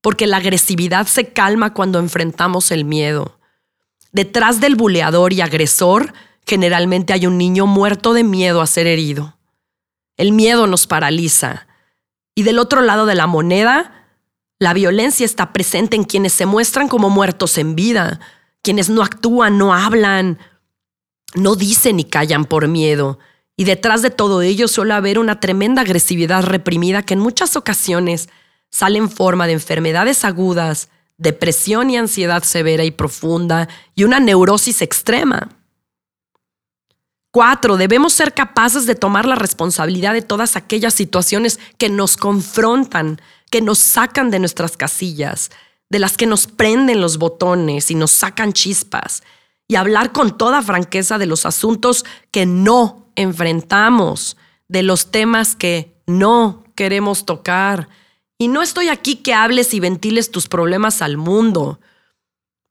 Porque 0.00 0.26
la 0.26 0.38
agresividad 0.38 1.06
se 1.06 1.28
calma 1.28 1.72
cuando 1.72 2.00
enfrentamos 2.00 2.72
el 2.72 2.84
miedo. 2.84 3.38
Detrás 4.10 4.60
del 4.60 4.74
buleador 4.74 5.32
y 5.32 5.40
agresor, 5.40 6.12
generalmente 6.46 7.12
hay 7.12 7.26
un 7.26 7.38
niño 7.38 7.66
muerto 7.66 8.14
de 8.14 8.24
miedo 8.24 8.60
a 8.60 8.66
ser 8.66 8.86
herido. 8.86 9.36
El 10.16 10.32
miedo 10.32 10.66
nos 10.66 10.86
paraliza. 10.86 11.66
Y 12.34 12.42
del 12.42 12.58
otro 12.58 12.80
lado 12.82 13.06
de 13.06 13.14
la 13.14 13.26
moneda, 13.26 14.08
la 14.58 14.72
violencia 14.72 15.26
está 15.26 15.52
presente 15.52 15.96
en 15.96 16.04
quienes 16.04 16.32
se 16.32 16.46
muestran 16.46 16.88
como 16.88 17.10
muertos 17.10 17.58
en 17.58 17.74
vida, 17.74 18.20
quienes 18.62 18.88
no 18.88 19.02
actúan, 19.02 19.58
no 19.58 19.74
hablan, 19.74 20.38
no 21.34 21.56
dicen 21.56 21.96
ni 21.96 22.04
callan 22.04 22.44
por 22.44 22.68
miedo 22.68 23.18
y 23.56 23.64
detrás 23.64 24.02
de 24.02 24.10
todo 24.10 24.42
ello 24.42 24.68
suele 24.68 24.94
haber 24.94 25.18
una 25.18 25.40
tremenda 25.40 25.82
agresividad 25.82 26.44
reprimida 26.44 27.02
que 27.02 27.14
en 27.14 27.20
muchas 27.20 27.56
ocasiones 27.56 28.28
sale 28.70 28.98
en 28.98 29.10
forma 29.10 29.46
de 29.46 29.54
enfermedades 29.54 30.24
agudas, 30.24 30.90
depresión 31.16 31.88
y 31.88 31.96
ansiedad 31.96 32.42
severa 32.42 32.84
y 32.84 32.90
profunda 32.90 33.68
y 33.94 34.04
una 34.04 34.20
neurosis 34.20 34.82
extrema. 34.82 35.55
Cuatro, 37.36 37.76
debemos 37.76 38.14
ser 38.14 38.32
capaces 38.32 38.86
de 38.86 38.94
tomar 38.94 39.26
la 39.26 39.34
responsabilidad 39.34 40.14
de 40.14 40.22
todas 40.22 40.56
aquellas 40.56 40.94
situaciones 40.94 41.60
que 41.76 41.90
nos 41.90 42.16
confrontan, 42.16 43.20
que 43.50 43.60
nos 43.60 43.78
sacan 43.78 44.30
de 44.30 44.38
nuestras 44.38 44.78
casillas, 44.78 45.50
de 45.90 45.98
las 45.98 46.16
que 46.16 46.24
nos 46.24 46.46
prenden 46.46 47.02
los 47.02 47.18
botones 47.18 47.90
y 47.90 47.94
nos 47.94 48.10
sacan 48.10 48.54
chispas, 48.54 49.22
y 49.68 49.74
hablar 49.74 50.12
con 50.12 50.38
toda 50.38 50.62
franqueza 50.62 51.18
de 51.18 51.26
los 51.26 51.44
asuntos 51.44 52.06
que 52.30 52.46
no 52.46 53.10
enfrentamos, 53.16 54.38
de 54.68 54.82
los 54.82 55.10
temas 55.10 55.54
que 55.54 55.94
no 56.06 56.64
queremos 56.74 57.26
tocar. 57.26 57.90
Y 58.38 58.48
no 58.48 58.62
estoy 58.62 58.88
aquí 58.88 59.16
que 59.16 59.34
hables 59.34 59.74
y 59.74 59.80
ventiles 59.80 60.30
tus 60.30 60.48
problemas 60.48 61.02
al 61.02 61.18
mundo, 61.18 61.80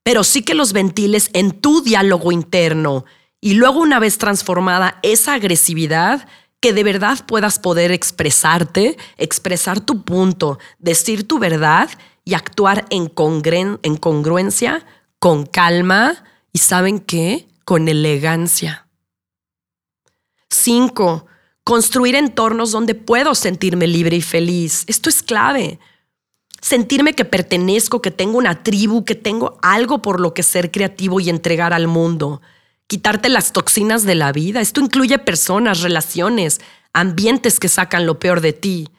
pero 0.01 0.23
sí 0.23 0.41
que 0.41 0.56
los 0.56 0.73
ventiles 0.73 1.30
en 1.34 1.51
tu 1.51 1.84
diálogo 1.84 2.32
interno 2.32 3.06
y 3.41 3.54
luego 3.54 3.80
una 3.80 4.00
vez 4.00 4.17
transformada 4.17 5.00
esa 5.04 5.34
agresividad, 5.34 6.28
que 6.60 6.74
de 6.74 6.84
verdad 6.84 7.24
puedas 7.28 7.60
poder 7.60 7.91
expresarte, 7.91 8.98
expresar 9.17 9.82
tu 9.82 10.04
punto, 10.04 10.58
decir 10.80 11.28
tu 11.28 11.38
verdad 11.38 11.89
y 12.24 12.34
actuar 12.34 12.86
en, 12.89 13.12
en 13.84 13.98
congruencia, 13.98 14.86
con 15.19 15.45
calma 15.45 16.24
y 16.52 16.60
¿saben 16.60 17.00
qué? 17.00 17.48
Con 17.65 17.88
elegancia. 17.88 18.88
Cinco, 20.50 21.28
construir 21.63 22.15
entornos 22.15 22.71
donde 22.71 22.95
puedo 22.95 23.36
sentirme 23.36 23.86
libre 23.88 24.17
y 24.17 24.21
feliz. 24.21 24.86
Esto 24.88 25.10
es 25.10 25.21
clave. 25.21 25.80
Sentirme 26.62 27.13
que 27.13 27.26
pertenezco, 27.26 28.02
que 28.02 28.10
tengo 28.10 28.39
una 28.39 28.63
tribu, 28.63 29.06
que 29.06 29.13
tengo 29.13 29.60
algo 29.62 30.02
por 30.02 30.19
lo 30.19 30.34
que 30.34 30.41
ser 30.41 30.71
creativo 30.71 31.19
y 31.19 31.30
entregar 31.30 31.74
al 31.74 31.88
mundo. 31.88 32.41
Quitarte 32.88 33.30
las 33.30 33.52
toxinas 33.52 34.04
de 34.04 34.15
la 34.15 34.32
vida. 34.32 34.62
Esto 34.62 34.82
incluye 34.82 35.17
personas, 35.17 35.82
relaciones, 35.82 36.62
ambientes 36.93 37.60
que 37.60 37.69
sacan 37.69 38.06
lo 38.06 38.19
peor 38.19 38.41
de 38.41 38.54
ti. 38.54 38.89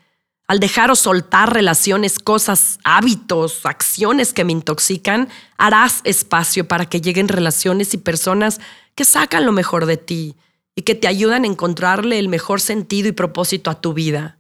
Al 0.48 0.60
dejar 0.60 0.90
o 0.90 0.96
soltar 0.96 1.52
relaciones, 1.52 2.18
cosas, 2.18 2.78
hábitos, 2.84 3.66
acciones 3.66 4.32
que 4.32 4.44
me 4.44 4.52
intoxican, 4.52 5.28
harás 5.56 6.00
espacio 6.04 6.68
para 6.68 6.86
que 6.86 7.00
lleguen 7.00 7.28
relaciones 7.28 7.94
y 7.94 7.98
personas 7.98 8.60
que 8.94 9.04
sacan 9.04 9.44
lo 9.44 9.52
mejor 9.52 9.86
de 9.86 9.96
ti 9.96 10.36
y 10.76 10.82
que 10.82 10.94
te 10.94 11.08
ayudan 11.08 11.44
a 11.44 11.48
encontrarle 11.48 12.18
el 12.18 12.28
mejor 12.28 12.60
sentido 12.60 13.08
y 13.08 13.12
propósito 13.12 13.70
a 13.70 13.80
tu 13.80 13.92
vida. 13.92 14.38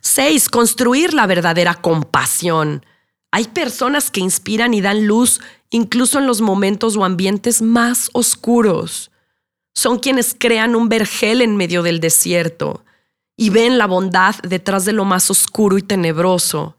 Seis, 0.00 0.48
construir 0.48 1.12
la 1.12 1.26
verdadera 1.26 1.74
compasión. 1.74 2.86
Hay 3.32 3.48
personas 3.48 4.10
que 4.10 4.20
inspiran 4.20 4.72
y 4.72 4.80
dan 4.80 5.06
luz 5.06 5.40
incluso 5.70 6.18
en 6.18 6.26
los 6.26 6.40
momentos 6.40 6.96
o 6.96 7.04
ambientes 7.04 7.62
más 7.62 8.10
oscuros. 8.12 9.10
Son 9.74 9.98
quienes 9.98 10.34
crean 10.38 10.74
un 10.74 10.88
vergel 10.88 11.42
en 11.42 11.56
medio 11.56 11.82
del 11.82 12.00
desierto 12.00 12.84
y 13.36 13.50
ven 13.50 13.78
la 13.78 13.86
bondad 13.86 14.34
detrás 14.42 14.84
de 14.84 14.92
lo 14.92 15.04
más 15.04 15.30
oscuro 15.30 15.76
y 15.78 15.82
tenebroso. 15.82 16.76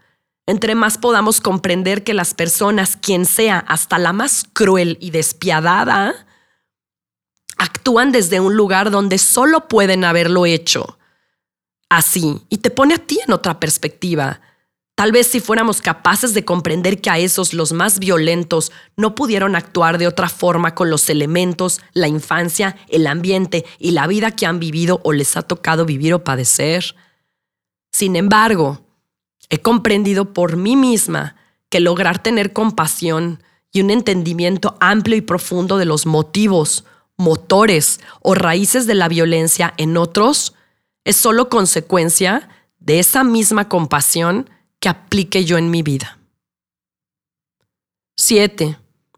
Entre 0.48 0.76
más 0.76 0.98
podamos 0.98 1.42
comprender 1.42 2.04
que 2.04 2.14
las 2.14 2.34
personas, 2.34 2.96
quien 2.96 3.26
sea, 3.26 3.60
hasta 3.60 4.00
la 4.00 4.14
más 4.14 4.46
cruel 4.54 4.98
y 5.02 5.12
despiadada, 5.12 6.26
actúan 7.58 8.12
desde 8.12 8.40
un 8.40 8.56
lugar 8.56 8.90
donde 8.90 9.18
solo 9.18 9.68
pueden 9.68 10.04
haberlo 10.04 10.46
hecho. 10.46 10.98
Así, 11.90 12.42
y 12.50 12.58
te 12.58 12.72
pone 12.72 12.96
a 12.96 12.98
ti 12.98 13.20
en 13.26 13.34
otra 13.34 13.60
perspectiva. 13.60 14.42
Tal 14.98 15.12
vez 15.12 15.28
si 15.28 15.40
fuéramos 15.42 15.80
capaces 15.80 16.34
de 16.34 16.44
comprender 16.44 17.02
que 17.02 17.12
a 17.12 17.20
esos 17.20 17.54
los 17.54 17.72
más 17.72 18.00
violentos 18.00 18.72
no 18.96 19.14
pudieron 19.14 19.56
actuar 19.56 20.00
de 20.00 20.08
otra 20.08 20.28
forma 20.28 20.74
con 20.74 20.90
los 20.90 21.08
elementos, 21.12 21.82
la 21.94 22.08
infancia, 22.08 22.76
el 22.90 23.06
ambiente 23.06 23.64
y 23.78 23.92
la 23.92 24.08
vida 24.08 24.32
que 24.32 24.48
han 24.48 24.60
vivido 24.60 25.00
o 25.04 25.14
les 25.14 25.38
ha 25.38 25.44
tocado 25.44 25.86
vivir 25.86 26.16
o 26.16 26.24
padecer. 26.24 26.96
Sin 27.92 28.16
embargo, 28.16 28.82
he 29.52 29.60
comprendido 29.60 30.34
por 30.34 30.58
mí 30.58 30.76
misma 30.76 31.36
que 31.70 31.80
lograr 31.80 32.24
tener 32.24 32.52
compasión 32.52 33.44
y 33.72 33.82
un 33.82 33.92
entendimiento 33.92 34.78
amplio 34.80 35.16
y 35.16 35.22
profundo 35.22 35.78
de 35.78 35.86
los 35.86 36.08
motivos, 36.08 36.86
motores 37.18 38.00
o 38.24 38.34
raíces 38.34 38.88
de 38.88 38.96
la 38.96 39.10
violencia 39.10 39.76
en 39.78 39.96
otros 39.96 40.56
es 41.04 41.18
solo 41.18 41.50
consecuencia 41.50 42.50
de 42.80 42.98
esa 42.98 43.24
misma 43.24 43.70
compasión 43.70 44.50
que 44.80 44.90
aplique 44.90 45.46
yo 45.46 45.58
en 45.58 45.70
mi 45.72 45.84
vida. 45.84 46.18
7. 48.16 48.78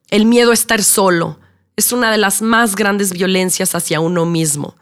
El 0.10 0.26
miedo 0.26 0.52
a 0.52 0.54
estar 0.54 0.84
solo 0.84 1.40
es 1.76 1.94
una 1.94 2.12
de 2.12 2.18
las 2.18 2.42
más 2.42 2.76
grandes 2.76 3.14
violencias 3.14 3.76
hacia 3.76 4.02
uno 4.02 4.26
mismo. 4.26 4.76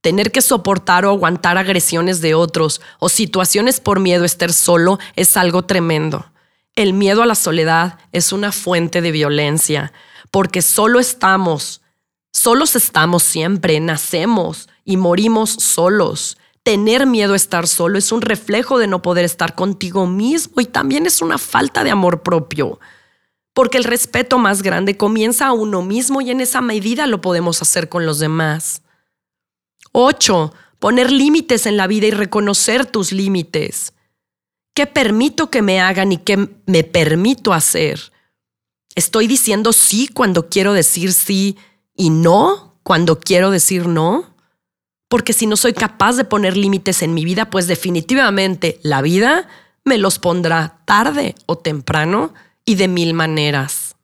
Tener 0.00 0.30
que 0.30 0.42
soportar 0.42 1.04
o 1.04 1.10
aguantar 1.10 1.58
agresiones 1.58 2.20
de 2.20 2.34
otros 2.34 2.80
o 3.00 3.08
situaciones 3.08 3.80
por 3.80 3.98
miedo 3.98 4.22
a 4.22 4.26
estar 4.26 4.52
solo 4.52 5.00
es 5.16 5.36
algo 5.36 5.64
tremendo. 5.64 6.30
El 6.76 6.92
miedo 6.92 7.22
a 7.22 7.26
la 7.26 7.34
soledad 7.34 7.98
es 8.12 8.32
una 8.32 8.52
fuente 8.52 9.00
de 9.00 9.10
violencia, 9.10 9.92
porque 10.30 10.62
solo 10.62 11.00
estamos, 11.00 11.80
solos 12.32 12.76
estamos 12.76 13.24
siempre, 13.24 13.80
nacemos 13.80 14.68
y 14.84 14.96
morimos 14.98 15.50
solos. 15.50 16.36
Tener 16.66 17.06
miedo 17.06 17.34
a 17.34 17.36
estar 17.36 17.68
solo 17.68 17.96
es 17.96 18.10
un 18.10 18.22
reflejo 18.22 18.80
de 18.80 18.88
no 18.88 19.00
poder 19.00 19.24
estar 19.24 19.54
contigo 19.54 20.04
mismo 20.08 20.60
y 20.60 20.64
también 20.64 21.06
es 21.06 21.22
una 21.22 21.38
falta 21.38 21.84
de 21.84 21.92
amor 21.92 22.24
propio. 22.24 22.80
Porque 23.54 23.78
el 23.78 23.84
respeto 23.84 24.36
más 24.38 24.62
grande 24.62 24.96
comienza 24.96 25.46
a 25.46 25.52
uno 25.52 25.82
mismo 25.82 26.22
y 26.22 26.32
en 26.32 26.40
esa 26.40 26.60
medida 26.62 27.06
lo 27.06 27.20
podemos 27.20 27.62
hacer 27.62 27.88
con 27.88 28.04
los 28.04 28.18
demás. 28.18 28.82
8. 29.92 30.52
Poner 30.80 31.12
límites 31.12 31.66
en 31.66 31.76
la 31.76 31.86
vida 31.86 32.08
y 32.08 32.10
reconocer 32.10 32.84
tus 32.84 33.12
límites. 33.12 33.92
¿Qué 34.74 34.88
permito 34.88 35.50
que 35.50 35.62
me 35.62 35.80
hagan 35.80 36.10
y 36.10 36.18
qué 36.18 36.48
me 36.66 36.82
permito 36.82 37.52
hacer? 37.52 38.10
¿Estoy 38.96 39.28
diciendo 39.28 39.72
sí 39.72 40.08
cuando 40.08 40.48
quiero 40.48 40.72
decir 40.72 41.12
sí 41.12 41.56
y 41.94 42.10
no 42.10 42.80
cuando 42.82 43.20
quiero 43.20 43.52
decir 43.52 43.86
no? 43.86 44.35
Porque 45.08 45.32
si 45.32 45.46
no 45.46 45.56
soy 45.56 45.72
capaz 45.72 46.16
de 46.16 46.24
poner 46.24 46.56
límites 46.56 47.02
en 47.02 47.14
mi 47.14 47.24
vida, 47.24 47.50
pues 47.50 47.66
definitivamente 47.66 48.80
la 48.82 49.02
vida 49.02 49.48
me 49.84 49.98
los 49.98 50.18
pondrá 50.18 50.78
tarde 50.84 51.34
o 51.46 51.56
temprano 51.56 52.34
y 52.64 52.74
de 52.74 52.88
mil 52.88 53.14
maneras. 53.14 53.94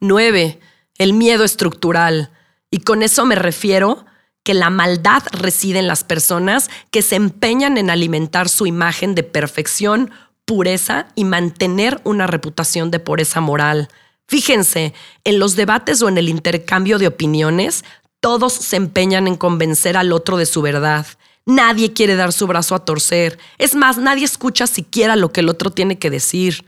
9. 0.00 0.58
El 0.98 1.12
miedo 1.12 1.44
estructural. 1.44 2.30
Y 2.70 2.78
con 2.78 3.02
eso 3.02 3.24
me 3.26 3.34
refiero 3.34 4.06
que 4.42 4.54
la 4.54 4.70
maldad 4.70 5.22
reside 5.32 5.78
en 5.78 5.86
las 5.86 6.04
personas 6.04 6.70
que 6.90 7.02
se 7.02 7.16
empeñan 7.16 7.78
en 7.78 7.90
alimentar 7.90 8.48
su 8.48 8.66
imagen 8.66 9.14
de 9.14 9.22
perfección, 9.22 10.10
pureza 10.44 11.08
y 11.14 11.24
mantener 11.24 12.00
una 12.04 12.26
reputación 12.26 12.90
de 12.90 13.00
pureza 13.00 13.40
moral. 13.40 13.88
Fíjense, 14.28 14.94
en 15.24 15.38
los 15.38 15.56
debates 15.56 16.02
o 16.02 16.08
en 16.08 16.18
el 16.18 16.28
intercambio 16.28 16.98
de 16.98 17.06
opiniones, 17.06 17.84
todos 18.24 18.54
se 18.54 18.76
empeñan 18.76 19.26
en 19.28 19.36
convencer 19.36 19.98
al 19.98 20.10
otro 20.10 20.38
de 20.38 20.46
su 20.46 20.62
verdad. 20.62 21.06
Nadie 21.44 21.92
quiere 21.92 22.16
dar 22.16 22.32
su 22.32 22.46
brazo 22.46 22.74
a 22.74 22.82
torcer. 22.82 23.38
Es 23.58 23.74
más, 23.74 23.98
nadie 23.98 24.24
escucha 24.24 24.66
siquiera 24.66 25.14
lo 25.14 25.30
que 25.30 25.40
el 25.40 25.50
otro 25.50 25.70
tiene 25.70 25.98
que 25.98 26.08
decir. 26.08 26.64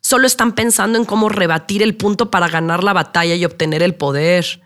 Solo 0.00 0.26
están 0.26 0.56
pensando 0.56 0.98
en 0.98 1.04
cómo 1.04 1.28
rebatir 1.28 1.84
el 1.84 1.94
punto 1.94 2.32
para 2.32 2.48
ganar 2.48 2.82
la 2.82 2.94
batalla 2.94 3.36
y 3.36 3.44
obtener 3.44 3.80
el 3.84 3.94
poder. 3.94 4.60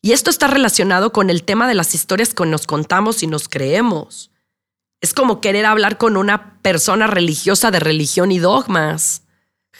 Y 0.00 0.12
esto 0.12 0.30
está 0.30 0.46
relacionado 0.46 1.10
con 1.10 1.28
el 1.28 1.42
tema 1.42 1.66
de 1.66 1.74
las 1.74 1.92
historias 1.92 2.32
que 2.32 2.46
nos 2.46 2.68
contamos 2.68 3.24
y 3.24 3.26
nos 3.26 3.48
creemos. 3.48 4.30
Es 5.00 5.12
como 5.12 5.40
querer 5.40 5.66
hablar 5.66 5.98
con 5.98 6.16
una 6.16 6.60
persona 6.62 7.08
religiosa 7.08 7.72
de 7.72 7.80
religión 7.80 8.30
y 8.30 8.38
dogmas. 8.38 9.24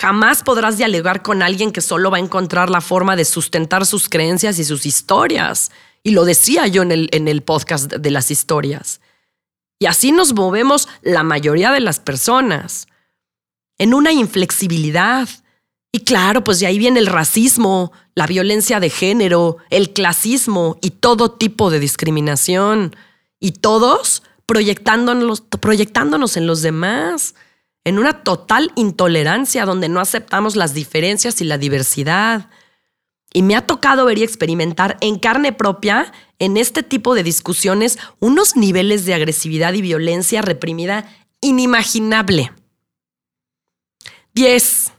Jamás 0.00 0.42
podrás 0.42 0.78
dialogar 0.78 1.20
con 1.20 1.42
alguien 1.42 1.72
que 1.72 1.82
solo 1.82 2.10
va 2.10 2.16
a 2.16 2.20
encontrar 2.20 2.70
la 2.70 2.80
forma 2.80 3.16
de 3.16 3.26
sustentar 3.26 3.84
sus 3.84 4.08
creencias 4.08 4.58
y 4.58 4.64
sus 4.64 4.86
historias. 4.86 5.70
Y 6.02 6.12
lo 6.12 6.24
decía 6.24 6.66
yo 6.68 6.80
en 6.80 6.90
el, 6.90 7.10
en 7.12 7.28
el 7.28 7.42
podcast 7.42 7.92
de 7.92 8.10
las 8.10 8.30
historias. 8.30 9.02
Y 9.78 9.84
así 9.84 10.10
nos 10.10 10.32
movemos 10.32 10.88
la 11.02 11.22
mayoría 11.22 11.70
de 11.70 11.80
las 11.80 12.00
personas. 12.00 12.86
En 13.76 13.92
una 13.92 14.10
inflexibilidad, 14.10 15.28
y 15.92 16.00
claro, 16.00 16.44
pues 16.44 16.60
de 16.60 16.66
ahí 16.66 16.78
viene 16.78 16.98
el 16.98 17.06
racismo, 17.06 17.92
la 18.14 18.26
violencia 18.26 18.80
de 18.80 18.88
género, 18.88 19.58
el 19.68 19.92
clasismo 19.92 20.78
y 20.80 20.92
todo 20.92 21.32
tipo 21.32 21.70
de 21.70 21.78
discriminación. 21.78 22.96
Y 23.38 23.52
todos 23.52 24.22
proyectándonos, 24.46 25.42
proyectándonos 25.42 26.38
en 26.38 26.46
los 26.46 26.62
demás, 26.62 27.34
en 27.84 27.98
una 27.98 28.22
total 28.22 28.72
intolerancia 28.76 29.64
donde 29.64 29.88
no 29.88 30.00
aceptamos 30.00 30.56
las 30.56 30.74
diferencias 30.74 31.40
y 31.40 31.44
la 31.44 31.58
diversidad. 31.58 32.50
Y 33.32 33.42
me 33.42 33.56
ha 33.56 33.66
tocado 33.66 34.04
ver 34.04 34.18
y 34.18 34.22
experimentar 34.22 34.96
en 35.00 35.18
carne 35.18 35.52
propia, 35.52 36.12
en 36.38 36.56
este 36.56 36.82
tipo 36.82 37.14
de 37.14 37.22
discusiones, 37.22 37.98
unos 38.18 38.56
niveles 38.56 39.04
de 39.04 39.14
agresividad 39.14 39.72
y 39.74 39.82
violencia 39.82 40.42
reprimida 40.42 41.08
inimaginable. 41.40 42.52
10. 44.34 44.92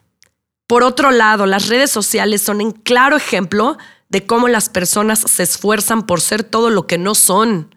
Por 0.67 0.83
otro 0.83 1.11
lado, 1.11 1.45
las 1.45 1.67
redes 1.67 1.91
sociales 1.91 2.41
son 2.41 2.61
un 2.61 2.71
claro 2.71 3.17
ejemplo 3.17 3.77
de 4.09 4.25
cómo 4.25 4.47
las 4.47 4.69
personas 4.69 5.19
se 5.19 5.43
esfuerzan 5.43 6.05
por 6.05 6.21
ser 6.21 6.43
todo 6.43 6.69
lo 6.69 6.87
que 6.87 6.97
no 6.97 7.15
son. 7.15 7.75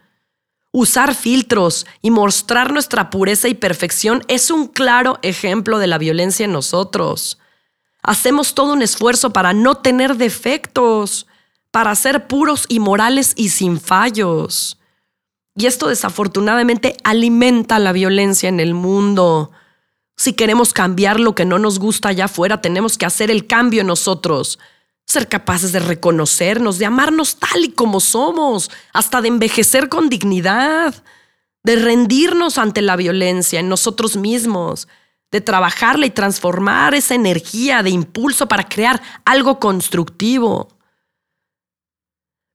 Usar 0.77 1.15
filtros 1.15 1.87
y 2.03 2.11
mostrar 2.11 2.73
nuestra 2.73 3.09
pureza 3.09 3.47
y 3.47 3.55
perfección 3.55 4.25
es 4.27 4.51
un 4.51 4.67
claro 4.67 5.21
ejemplo 5.23 5.79
de 5.79 5.87
la 5.87 5.99
violencia 5.99 6.47
en 6.47 6.53
nosotros. 6.53 7.39
Hacemos 8.03 8.57
todo 8.57 8.73
un 8.73 8.83
esfuerzo 8.83 9.33
para 9.33 9.53
no 9.53 9.77
tener 9.77 10.17
defectos, 10.17 11.29
para 11.71 11.95
ser 11.95 12.27
puros 12.27 12.67
y 12.69 12.81
morales 12.81 13.35
y 13.37 13.51
sin 13.51 13.79
fallos. 13.79 14.81
Y 15.55 15.67
esto 15.67 15.87
desafortunadamente 15.87 16.97
alimenta 17.05 17.79
la 17.79 17.93
violencia 17.93 18.49
en 18.49 18.59
el 18.59 18.75
mundo. 18.75 19.53
Si 20.17 20.33
queremos 20.33 20.73
cambiar 20.73 21.21
lo 21.21 21.37
que 21.37 21.45
no 21.45 21.61
nos 21.61 21.79
gusta 21.79 22.09
allá 22.09 22.25
afuera, 22.25 22.61
tenemos 22.61 22.99
que 22.99 23.07
hacer 23.07 23.31
el 23.31 23.47
cambio 23.47 23.85
nosotros. 23.85 24.59
Ser 25.07 25.29
capaces 25.29 25.73
de 25.73 25.81
reconocernos, 25.81 26.79
de 26.79 26.87
amarnos 26.87 27.37
tal 27.37 27.65
y 27.65 27.71
como 27.71 28.01
somos, 28.01 28.71
hasta 28.93 29.21
de 29.21 29.29
envejecer 29.29 29.89
con 29.89 30.09
dignidad, 30.09 31.03
de 31.63 31.77
rendirnos 31.77 32.59
ante 32.59 32.83
la 32.83 32.97
violencia 32.97 33.61
en 33.61 33.69
nosotros 33.69 34.17
mismos, 34.17 34.89
de 35.31 35.41
trabajarla 35.41 36.07
y 36.07 36.11
transformar 36.11 36.95
esa 36.95 37.15
energía 37.15 37.83
de 37.83 37.91
impulso 37.91 38.47
para 38.47 38.69
crear 38.69 39.03
algo 39.25 39.59
constructivo. 39.59 40.69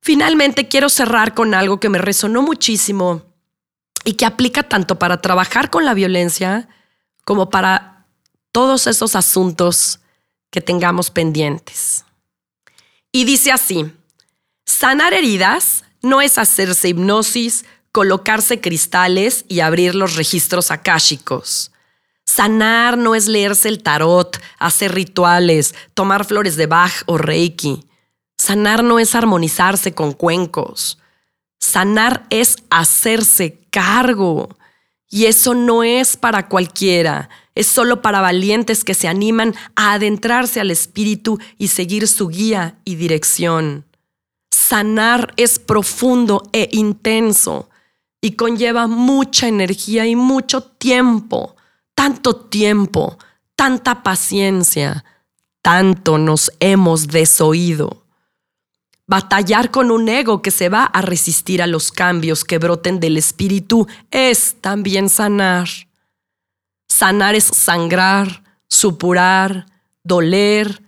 Finalmente 0.02 0.68
quiero 0.68 0.88
cerrar 0.88 1.34
con 1.34 1.54
algo 1.54 1.78
que 1.78 1.90
me 1.90 1.98
resonó 1.98 2.40
muchísimo 2.40 3.22
y 4.04 4.14
que 4.14 4.24
aplica 4.24 4.62
tanto 4.62 4.98
para 4.98 5.20
trabajar 5.20 5.68
con 5.68 5.84
la 5.84 5.92
violencia 5.92 6.68
como 7.24 7.50
para 7.50 8.06
todos 8.50 8.86
esos 8.86 9.14
asuntos 9.14 10.00
que 10.50 10.60
tengamos 10.60 11.10
pendientes. 11.10 12.04
Y 13.12 13.24
dice 13.24 13.50
así, 13.52 13.92
sanar 14.66 15.12
heridas 15.14 15.84
no 16.02 16.20
es 16.20 16.38
hacerse 16.38 16.88
hipnosis, 16.88 17.64
colocarse 17.92 18.60
cristales 18.60 19.44
y 19.48 19.60
abrir 19.60 19.94
los 19.94 20.16
registros 20.16 20.70
akáshicos. 20.70 21.72
Sanar 22.24 22.96
no 22.96 23.16
es 23.16 23.26
leerse 23.26 23.68
el 23.68 23.82
tarot, 23.82 24.40
hacer 24.58 24.94
rituales, 24.94 25.74
tomar 25.94 26.24
flores 26.24 26.54
de 26.54 26.66
Bach 26.66 27.02
o 27.06 27.18
Reiki. 27.18 27.84
Sanar 28.38 28.84
no 28.84 29.00
es 29.00 29.16
armonizarse 29.16 29.92
con 29.92 30.12
cuencos. 30.12 30.98
Sanar 31.58 32.26
es 32.30 32.56
hacerse 32.70 33.58
cargo. 33.70 34.56
Y 35.08 35.26
eso 35.26 35.54
no 35.54 35.82
es 35.82 36.16
para 36.16 36.48
cualquiera, 36.48 37.28
es 37.60 37.66
solo 37.66 38.00
para 38.00 38.22
valientes 38.22 38.84
que 38.84 38.94
se 38.94 39.06
animan 39.06 39.54
a 39.76 39.92
adentrarse 39.92 40.60
al 40.60 40.70
espíritu 40.70 41.38
y 41.58 41.68
seguir 41.68 42.08
su 42.08 42.28
guía 42.28 42.78
y 42.86 42.94
dirección. 42.94 43.84
Sanar 44.50 45.34
es 45.36 45.58
profundo 45.58 46.48
e 46.54 46.70
intenso 46.72 47.68
y 48.22 48.32
conlleva 48.32 48.86
mucha 48.86 49.46
energía 49.46 50.06
y 50.06 50.16
mucho 50.16 50.62
tiempo, 50.62 51.54
tanto 51.94 52.34
tiempo, 52.34 53.18
tanta 53.56 54.02
paciencia, 54.02 55.04
tanto 55.60 56.16
nos 56.16 56.50
hemos 56.60 57.08
desoído. 57.08 58.06
Batallar 59.06 59.70
con 59.70 59.90
un 59.90 60.08
ego 60.08 60.40
que 60.40 60.50
se 60.50 60.70
va 60.70 60.84
a 60.84 61.02
resistir 61.02 61.60
a 61.60 61.66
los 61.66 61.92
cambios 61.92 62.42
que 62.42 62.56
broten 62.56 63.00
del 63.00 63.18
espíritu 63.18 63.86
es 64.10 64.56
también 64.62 65.10
sanar. 65.10 65.68
Sanar 67.00 67.34
es 67.34 67.44
sangrar, 67.44 68.42
supurar, 68.68 69.64
doler, 70.04 70.82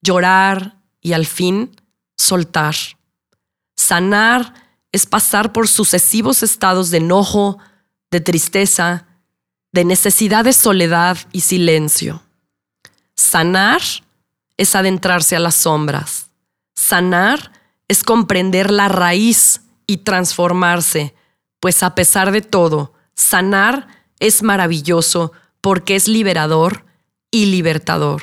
llorar 0.00 0.76
y 1.00 1.12
al 1.12 1.26
fin 1.26 1.74
soltar. 2.16 2.76
Sanar 3.74 4.54
es 4.92 5.06
pasar 5.06 5.52
por 5.52 5.66
sucesivos 5.66 6.44
estados 6.44 6.90
de 6.90 6.98
enojo, 6.98 7.58
de 8.12 8.20
tristeza, 8.20 9.08
de 9.72 9.84
necesidad 9.84 10.44
de 10.44 10.52
soledad 10.52 11.18
y 11.32 11.40
silencio. 11.40 12.22
Sanar 13.16 13.82
es 14.56 14.76
adentrarse 14.76 15.34
a 15.34 15.40
las 15.40 15.56
sombras. 15.56 16.30
Sanar 16.76 17.50
es 17.88 18.04
comprender 18.04 18.70
la 18.70 18.86
raíz 18.86 19.62
y 19.84 19.96
transformarse, 19.96 21.16
pues 21.58 21.82
a 21.82 21.96
pesar 21.96 22.30
de 22.30 22.42
todo, 22.42 22.94
sanar 23.16 23.88
es 24.20 24.44
maravilloso 24.44 25.32
porque 25.60 25.96
es 25.96 26.08
liberador 26.08 26.84
y 27.30 27.46
libertador. 27.46 28.22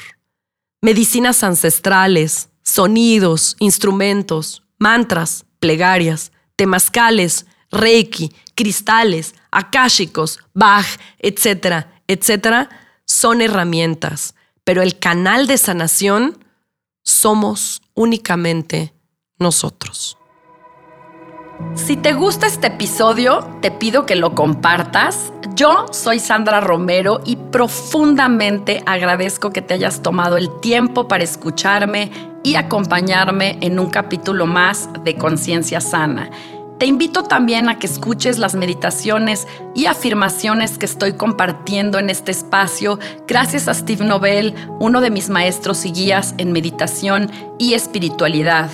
Medicinas 0.81 1.43
ancestrales, 1.43 2.49
sonidos, 2.61 3.55
instrumentos, 3.59 4.63
mantras, 4.79 5.45
plegarias, 5.59 6.31
temazcales, 6.55 7.45
reiki, 7.71 8.33
cristales, 8.55 9.35
akáshicos, 9.51 10.39
Bach, 10.53 10.85
etcétera, 11.19 12.01
etcétera, 12.07 12.69
son 13.05 13.41
herramientas, 13.41 14.35
pero 14.63 14.81
el 14.81 14.99
canal 14.99 15.47
de 15.47 15.57
sanación 15.57 16.43
somos 17.03 17.81
únicamente 17.93 18.93
nosotros. 19.37 20.17
Si 21.75 21.97
te 21.97 22.13
gusta 22.13 22.47
este 22.47 22.67
episodio, 22.67 23.39
te 23.61 23.71
pido 23.71 24.05
que 24.05 24.15
lo 24.15 24.35
compartas. 24.35 25.31
Yo 25.55 25.85
soy 25.91 26.19
Sandra 26.19 26.61
Romero 26.61 27.21
y 27.25 27.35
profundamente 27.35 28.81
agradezco 28.85 29.51
que 29.51 29.61
te 29.61 29.75
hayas 29.75 30.01
tomado 30.01 30.37
el 30.37 30.49
tiempo 30.61 31.07
para 31.07 31.23
escucharme 31.23 32.11
y 32.43 32.55
acompañarme 32.55 33.57
en 33.61 33.79
un 33.79 33.89
capítulo 33.89 34.45
más 34.45 34.89
de 35.03 35.15
Conciencia 35.15 35.79
Sana. 35.79 36.29
Te 36.79 36.87
invito 36.87 37.23
también 37.23 37.69
a 37.69 37.79
que 37.79 37.87
escuches 37.87 38.39
las 38.39 38.55
meditaciones 38.55 39.47
y 39.75 39.85
afirmaciones 39.85 40.77
que 40.77 40.85
estoy 40.85 41.13
compartiendo 41.13 41.99
en 41.99 42.09
este 42.09 42.31
espacio 42.31 42.99
gracias 43.27 43.67
a 43.67 43.73
Steve 43.73 44.03
Nobel, 44.03 44.53
uno 44.79 44.99
de 44.99 45.11
mis 45.11 45.29
maestros 45.29 45.85
y 45.85 45.91
guías 45.91 46.33
en 46.39 46.51
meditación 46.51 47.31
y 47.57 47.73
espiritualidad. 47.73 48.69